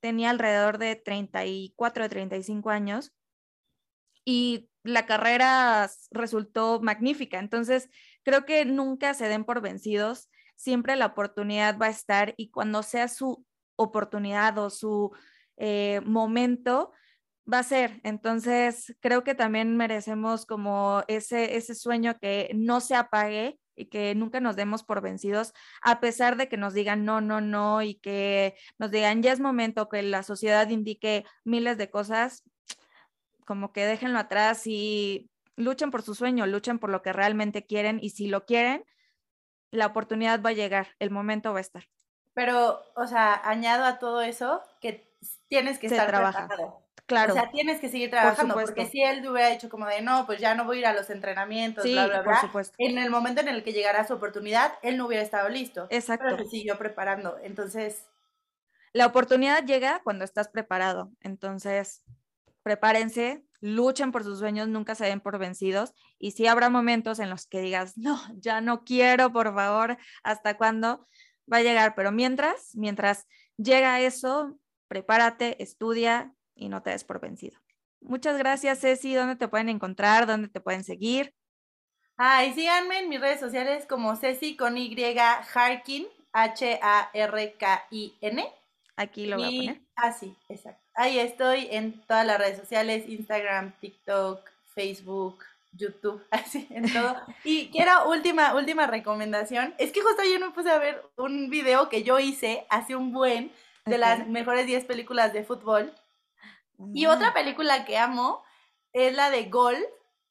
tenía 0.00 0.30
alrededor 0.30 0.78
de 0.78 0.96
34 0.96 2.04
o 2.04 2.08
35 2.08 2.70
años 2.70 3.12
y 4.24 4.68
la 4.82 5.06
carrera 5.06 5.88
resultó 6.10 6.80
magnífica. 6.80 7.38
Entonces, 7.38 7.90
creo 8.24 8.44
que 8.44 8.64
nunca 8.64 9.14
se 9.14 9.28
den 9.28 9.44
por 9.44 9.60
vencidos, 9.60 10.28
siempre 10.56 10.96
la 10.96 11.06
oportunidad 11.06 11.78
va 11.78 11.86
a 11.86 11.90
estar 11.90 12.34
y 12.36 12.50
cuando 12.50 12.82
sea 12.82 13.06
su 13.06 13.46
oportunidad 13.76 14.58
o 14.58 14.68
su 14.68 15.12
eh, 15.58 16.00
momento, 16.04 16.90
va 17.50 17.60
a 17.60 17.64
ser. 17.64 18.00
Entonces, 18.04 18.96
creo 19.00 19.24
que 19.24 19.34
también 19.34 19.76
merecemos 19.76 20.46
como 20.46 21.02
ese, 21.08 21.56
ese 21.56 21.74
sueño 21.74 22.18
que 22.18 22.50
no 22.54 22.80
se 22.80 22.94
apague 22.94 23.58
y 23.76 23.86
que 23.86 24.14
nunca 24.14 24.40
nos 24.40 24.56
demos 24.56 24.82
por 24.82 25.00
vencidos, 25.00 25.54
a 25.82 26.00
pesar 26.00 26.36
de 26.36 26.48
que 26.48 26.58
nos 26.58 26.74
digan 26.74 27.04
no, 27.04 27.20
no, 27.20 27.40
no, 27.40 27.82
y 27.82 27.94
que 27.94 28.54
nos 28.78 28.90
digan 28.90 29.22
ya 29.22 29.32
es 29.32 29.40
momento 29.40 29.88
que 29.88 30.02
la 30.02 30.22
sociedad 30.22 30.68
indique 30.68 31.24
miles 31.44 31.78
de 31.78 31.90
cosas, 31.90 32.44
como 33.46 33.72
que 33.72 33.86
déjenlo 33.86 34.18
atrás 34.18 34.66
y 34.66 35.30
luchen 35.56 35.90
por 35.90 36.02
su 36.02 36.14
sueño, 36.14 36.46
luchen 36.46 36.78
por 36.78 36.90
lo 36.90 37.00
que 37.02 37.12
realmente 37.12 37.64
quieren 37.64 37.98
y 38.02 38.10
si 38.10 38.26
lo 38.26 38.44
quieren, 38.44 38.84
la 39.70 39.86
oportunidad 39.86 40.42
va 40.42 40.50
a 40.50 40.54
llegar, 40.54 40.88
el 40.98 41.10
momento 41.10 41.52
va 41.52 41.58
a 41.58 41.62
estar. 41.62 41.84
Pero, 42.34 42.82
o 42.94 43.06
sea, 43.06 43.40
añado 43.44 43.84
a 43.84 43.98
todo 43.98 44.22
eso 44.22 44.62
que 44.80 45.10
tienes 45.48 45.78
que 45.78 45.86
estar 45.86 46.06
trabajando. 46.06 46.86
Claro. 47.10 47.32
O 47.32 47.36
sea, 47.36 47.50
tienes 47.50 47.80
que 47.80 47.88
seguir 47.88 48.08
trabajando, 48.08 48.54
porque 48.54 48.86
si 48.86 49.02
él 49.02 49.28
hubiera 49.28 49.48
dicho 49.48 49.68
como 49.68 49.84
de, 49.86 50.00
no, 50.00 50.26
pues 50.26 50.40
ya 50.40 50.54
no 50.54 50.64
voy 50.64 50.76
a 50.76 50.78
ir 50.78 50.86
a 50.86 50.92
los 50.92 51.10
entrenamientos, 51.10 51.82
bla, 51.82 52.06
bla, 52.06 52.22
bla, 52.22 52.40
supuesto. 52.40 52.72
en 52.78 52.98
el 52.98 53.10
momento 53.10 53.40
en 53.40 53.48
el 53.48 53.64
que 53.64 53.72
llegara 53.72 54.06
su 54.06 54.14
oportunidad, 54.14 54.74
él 54.82 54.96
no 54.96 55.06
hubiera 55.06 55.24
estado 55.24 55.48
listo. 55.48 55.88
Exacto. 55.90 56.26
Pero 56.28 56.44
se 56.44 56.50
siguió 56.50 56.78
preparando, 56.78 57.36
entonces... 57.42 58.04
La 58.92 59.06
oportunidad 59.06 59.64
llega 59.64 60.00
cuando 60.04 60.24
estás 60.24 60.48
preparado, 60.50 61.10
entonces 61.20 62.04
prepárense, 62.62 63.44
luchen 63.60 64.12
por 64.12 64.22
sus 64.22 64.38
sueños, 64.38 64.68
nunca 64.68 64.94
se 64.94 65.06
den 65.06 65.18
por 65.18 65.38
vencidos, 65.38 65.92
y 66.16 66.30
si 66.30 66.46
habrá 66.46 66.70
momentos 66.70 67.18
en 67.18 67.28
los 67.28 67.48
que 67.48 67.60
digas, 67.60 67.98
no, 67.98 68.20
ya 68.36 68.60
no 68.60 68.84
quiero, 68.84 69.32
por 69.32 69.52
favor, 69.52 69.98
¿hasta 70.22 70.56
cuándo? 70.56 71.08
Va 71.52 71.56
a 71.56 71.62
llegar, 71.62 71.96
pero 71.96 72.12
mientras, 72.12 72.70
mientras 72.76 73.26
llega 73.56 74.00
eso, 74.00 74.60
prepárate, 74.86 75.60
estudia, 75.60 76.32
y 76.54 76.68
no 76.68 76.82
te 76.82 76.90
des 76.90 77.04
por 77.04 77.20
vencido. 77.20 77.58
Muchas 78.00 78.38
gracias, 78.38 78.80
Ceci. 78.80 79.14
¿Dónde 79.14 79.36
te 79.36 79.48
pueden 79.48 79.68
encontrar? 79.68 80.26
¿Dónde 80.26 80.48
te 80.48 80.60
pueden 80.60 80.84
seguir? 80.84 81.34
Ay, 82.16 82.52
síganme 82.52 82.98
en 83.00 83.08
mis 83.08 83.20
redes 83.20 83.40
sociales 83.40 83.86
como 83.86 84.14
Ceci 84.16 84.56
con 84.56 84.76
Y 84.76 84.94
Harkin, 85.54 86.06
H-A-R-K-I-N. 86.32 87.40
Aquí 88.96 89.26
lo 89.26 89.36
voy 89.36 89.44
a 89.44 89.48
poner. 89.48 89.80
Ah, 89.96 90.12
sí, 90.12 90.36
exacto. 90.48 90.82
Ahí 90.94 91.18
estoy 91.18 91.68
en 91.70 92.00
todas 92.06 92.26
las 92.26 92.38
redes 92.38 92.58
sociales, 92.58 93.08
Instagram, 93.08 93.72
TikTok, 93.80 94.46
Facebook, 94.74 95.44
YouTube, 95.72 96.22
así, 96.30 96.66
en 96.70 96.92
todo. 96.92 97.16
Y 97.44 97.70
quiero 97.70 98.10
última, 98.10 98.54
última 98.54 98.86
recomendación. 98.86 99.74
Es 99.78 99.92
que 99.92 100.02
justo 100.02 100.22
ayer 100.22 100.40
me 100.40 100.50
puse 100.50 100.70
a 100.70 100.78
ver 100.78 101.02
un 101.16 101.48
video 101.48 101.88
que 101.88 102.02
yo 102.02 102.18
hice 102.18 102.66
hace 102.68 102.96
un 102.96 103.12
buen 103.12 103.50
de 103.86 103.98
las 103.98 104.26
mejores 104.28 104.66
10 104.66 104.84
películas 104.84 105.32
de 105.32 105.44
fútbol. 105.44 105.92
Y 106.94 107.06
otra 107.06 107.32
película 107.34 107.84
que 107.84 107.98
amo 107.98 108.42
es 108.92 109.14
la 109.14 109.30
de 109.30 109.44
Gol 109.44 109.76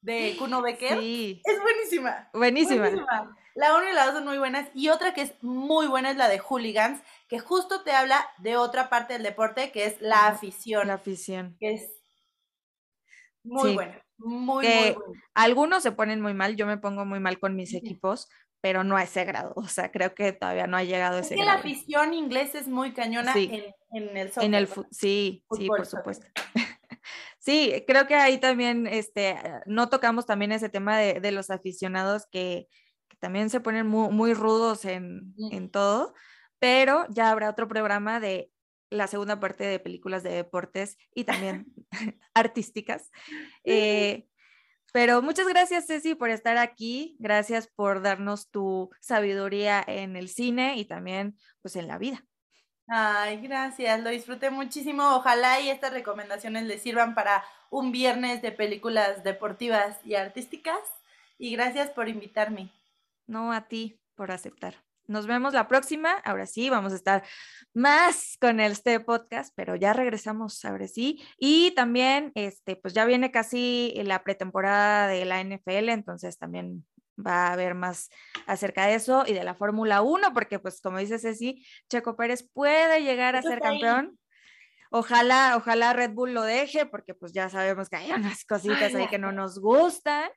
de 0.02 0.36
Kuno 0.38 0.62
Becker. 0.64 1.00
Sí. 1.00 1.42
Es 1.44 1.62
buenísima. 1.62 2.30
Buenísima. 2.34 2.90
La 3.56 3.76
1 3.76 3.90
y 3.90 3.94
la 3.94 4.06
2 4.06 4.16
son 4.16 4.26
muy 4.26 4.38
buenas. 4.38 4.70
Y 4.74 4.90
otra 4.90 5.14
que 5.14 5.22
es 5.22 5.34
muy 5.42 5.88
buena 5.88 6.12
es 6.12 6.18
la 6.18 6.30
de 6.30 6.40
Hooligans, 6.40 7.02
que 7.28 7.40
justo 7.40 7.84
te 7.84 7.92
habla 7.92 8.26
de 8.38 8.56
otra 8.58 8.90
parte 8.90 9.14
del 9.14 9.24
deporte, 9.24 9.72
que 9.72 9.86
es 9.86 10.00
la 10.02 10.28
afición. 10.28 10.88
La 10.88 10.94
afición. 10.94 11.58
Que 11.60 11.74
es 11.74 11.92
muy 13.44 13.74
buena. 13.74 14.02
Muy, 14.18 14.66
muy 14.66 14.66
buena. 14.66 14.98
Algunos 15.34 15.84
se 15.84 15.92
ponen 15.92 16.22
muy 16.22 16.34
mal, 16.34 16.56
yo 16.56 16.66
me 16.68 16.78
pongo 16.78 17.06
muy 17.06 17.20
mal 17.20 17.40
con 17.40 17.56
mis 17.56 17.74
equipos, 17.74 18.30
pero 18.62 18.84
no 18.84 18.98
a 18.98 19.04
ese 19.04 19.26
grado. 19.26 19.54
O 19.56 19.67
sea, 19.67 19.91
creo 19.91 20.13
que 20.13 20.34
todavía 20.34 20.67
no 20.67 20.78
ha 20.78 20.84
llegado 20.84 21.17
a 21.17 21.19
ese 21.22 21.36
es 21.36 21.39
que 21.39 21.45
la 21.45 21.54
afición 21.54 22.13
inglesa 22.13 22.60
es 22.60 22.67
muy 22.67 22.93
cañona 22.93 23.34
en, 23.36 23.74
en, 23.91 24.17
el 24.17 24.30
soccer. 24.30 24.43
En 24.43 24.54
el 24.54 24.67
sí, 24.91 25.43
sí, 25.52 25.67
por 25.67 25.86
supuesto. 25.86 26.26
sí, 27.39 27.84
creo 27.88 28.08
que 28.08 28.15
ahí 28.15 28.38
también, 28.38 28.88
este, 28.88 29.38
no 29.65 29.89
tocamos 29.89 30.26
también 30.26 30.52
ese 30.52 30.69
tema 30.69 30.98
de, 30.98 31.19
de 31.19 31.31
los 31.31 31.50
aficionados 31.50 32.27
que, 32.31 32.67
que, 33.08 33.17
también 33.17 33.50
se 33.50 33.60
ponen 33.60 33.88
muy, 33.88 34.10
muy 34.10 34.34
rudos 34.34 34.86
en, 34.86 35.34
en 35.52 35.69
todo, 35.69 36.13
pero 36.60 37.06
ya 37.10 37.31
habrá 37.31 37.50
otro 37.50 37.67
programa 37.67 38.19
de 38.19 38.52
la 38.90 39.08
segunda 39.08 39.40
parte 39.40 39.63
de 39.63 39.79
películas 39.79 40.23
de 40.23 40.31
deportes 40.31 40.98
y 41.13 41.23
también 41.23 41.65
artísticas. 42.34 43.12
Eh, 43.63 44.25
pero 44.92 45.21
muchas 45.21 45.48
gracias, 45.48 45.87
Ceci, 45.87 46.15
por 46.15 46.29
estar 46.29 46.58
aquí. 46.58 47.15
Gracias 47.19 47.67
por 47.67 48.02
darnos 48.02 48.50
tu 48.50 48.90
sabiduría 49.02 49.83
en 49.85 50.15
el 50.15 50.29
cine 50.29 50.77
y 50.77 50.85
también 50.85 51.37
pues 51.62 51.75
en 51.75 51.87
la 51.87 51.98
vida. 51.98 52.23
Ay, 52.87 53.37
gracias, 53.42 54.02
lo 54.02 54.10
disfruté 54.10 54.50
muchísimo. 54.50 55.15
Ojalá 55.15 55.60
y 55.60 55.69
estas 55.69 55.94
recomendaciones 55.94 56.63
les 56.63 56.81
sirvan 56.81 57.13
para 57.13 57.44
un 57.69 57.92
viernes 57.92 58.42
de 58.42 58.52
películas 58.52 59.23
deportivas 59.23 60.00
y 60.04 60.15
artísticas. 60.15 60.79
Y 61.37 61.52
gracias 61.52 61.92
por 61.92 62.10
invitarme. 62.10 62.71
No, 63.27 63.54
a 63.54 63.67
ti 63.67 64.02
por 64.15 64.31
aceptar. 64.31 64.88
Nos 65.10 65.26
vemos 65.26 65.54
la 65.54 65.68
próxima. 65.68 66.14
Ahora 66.24 66.46
sí, 66.46 66.70
vamos 66.70 66.94
a 66.94 66.96
estar 66.96 67.24
más 67.74 68.38
con 68.40 68.60
este 68.60 69.00
podcast, 69.00 69.52
pero 69.56 69.76
ya 69.76 69.92
regresamos 69.92 70.64
ahora 70.64 70.88
sí. 70.88 71.22
Y 71.38 71.72
también, 71.72 72.32
este, 72.36 72.76
pues 72.76 72.94
ya 72.94 73.06
viene 73.06 73.32
casi 73.32 73.94
la 74.06 74.24
pretemporada 74.24 75.08
de 75.08 75.26
la 75.26 75.44
NFL, 75.44 75.90
entonces 75.90 76.38
también 76.38 76.86
va 77.20 77.48
a 77.48 77.54
haber 77.54 77.74
más 77.74 78.10
acerca 78.46 78.86
de 78.86 78.96
eso 78.96 79.24
y 79.26 79.34
de 79.34 79.44
la 79.44 79.56
Fórmula 79.56 80.02
1, 80.02 80.34
porque 80.34 80.60
pues 80.60 80.80
como 80.80 81.00
dice 81.00 81.20
Ceci, 81.20 81.66
Checo 81.90 82.16
Pérez 82.16 82.48
puede 82.54 83.02
llegar 83.02 83.36
a 83.36 83.42
ser 83.42 83.60
campeón. 83.60 84.18
Ojalá, 84.92 85.56
ojalá 85.58 85.94
Red 85.94 86.12
Bull 86.12 86.34
lo 86.34 86.44
deje, 86.44 86.86
porque 86.86 87.14
pues 87.14 87.34
ya 87.34 87.50
sabemos 87.50 87.90
que 87.90 87.98
hay 87.98 88.12
unas 88.12 88.46
cositas 88.46 88.94
ahí 88.96 89.08
que 89.08 89.20
no 89.20 89.32
nos 89.32 89.60
gustan, 89.60 90.30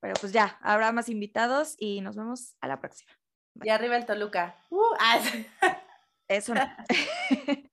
pero 0.00 0.14
pues 0.20 0.32
ya, 0.32 0.58
habrá 0.60 0.92
más 0.92 1.08
invitados 1.08 1.76
y 1.78 2.00
nos 2.00 2.16
vemos 2.16 2.56
a 2.60 2.68
la 2.68 2.80
próxima. 2.80 3.17
Y 3.62 3.70
arriba 3.70 3.96
el 3.96 4.06
Toluca. 4.06 4.54
Uh, 4.70 4.94
ah, 5.00 5.20
Eso 6.28 6.54
no. 6.54 6.62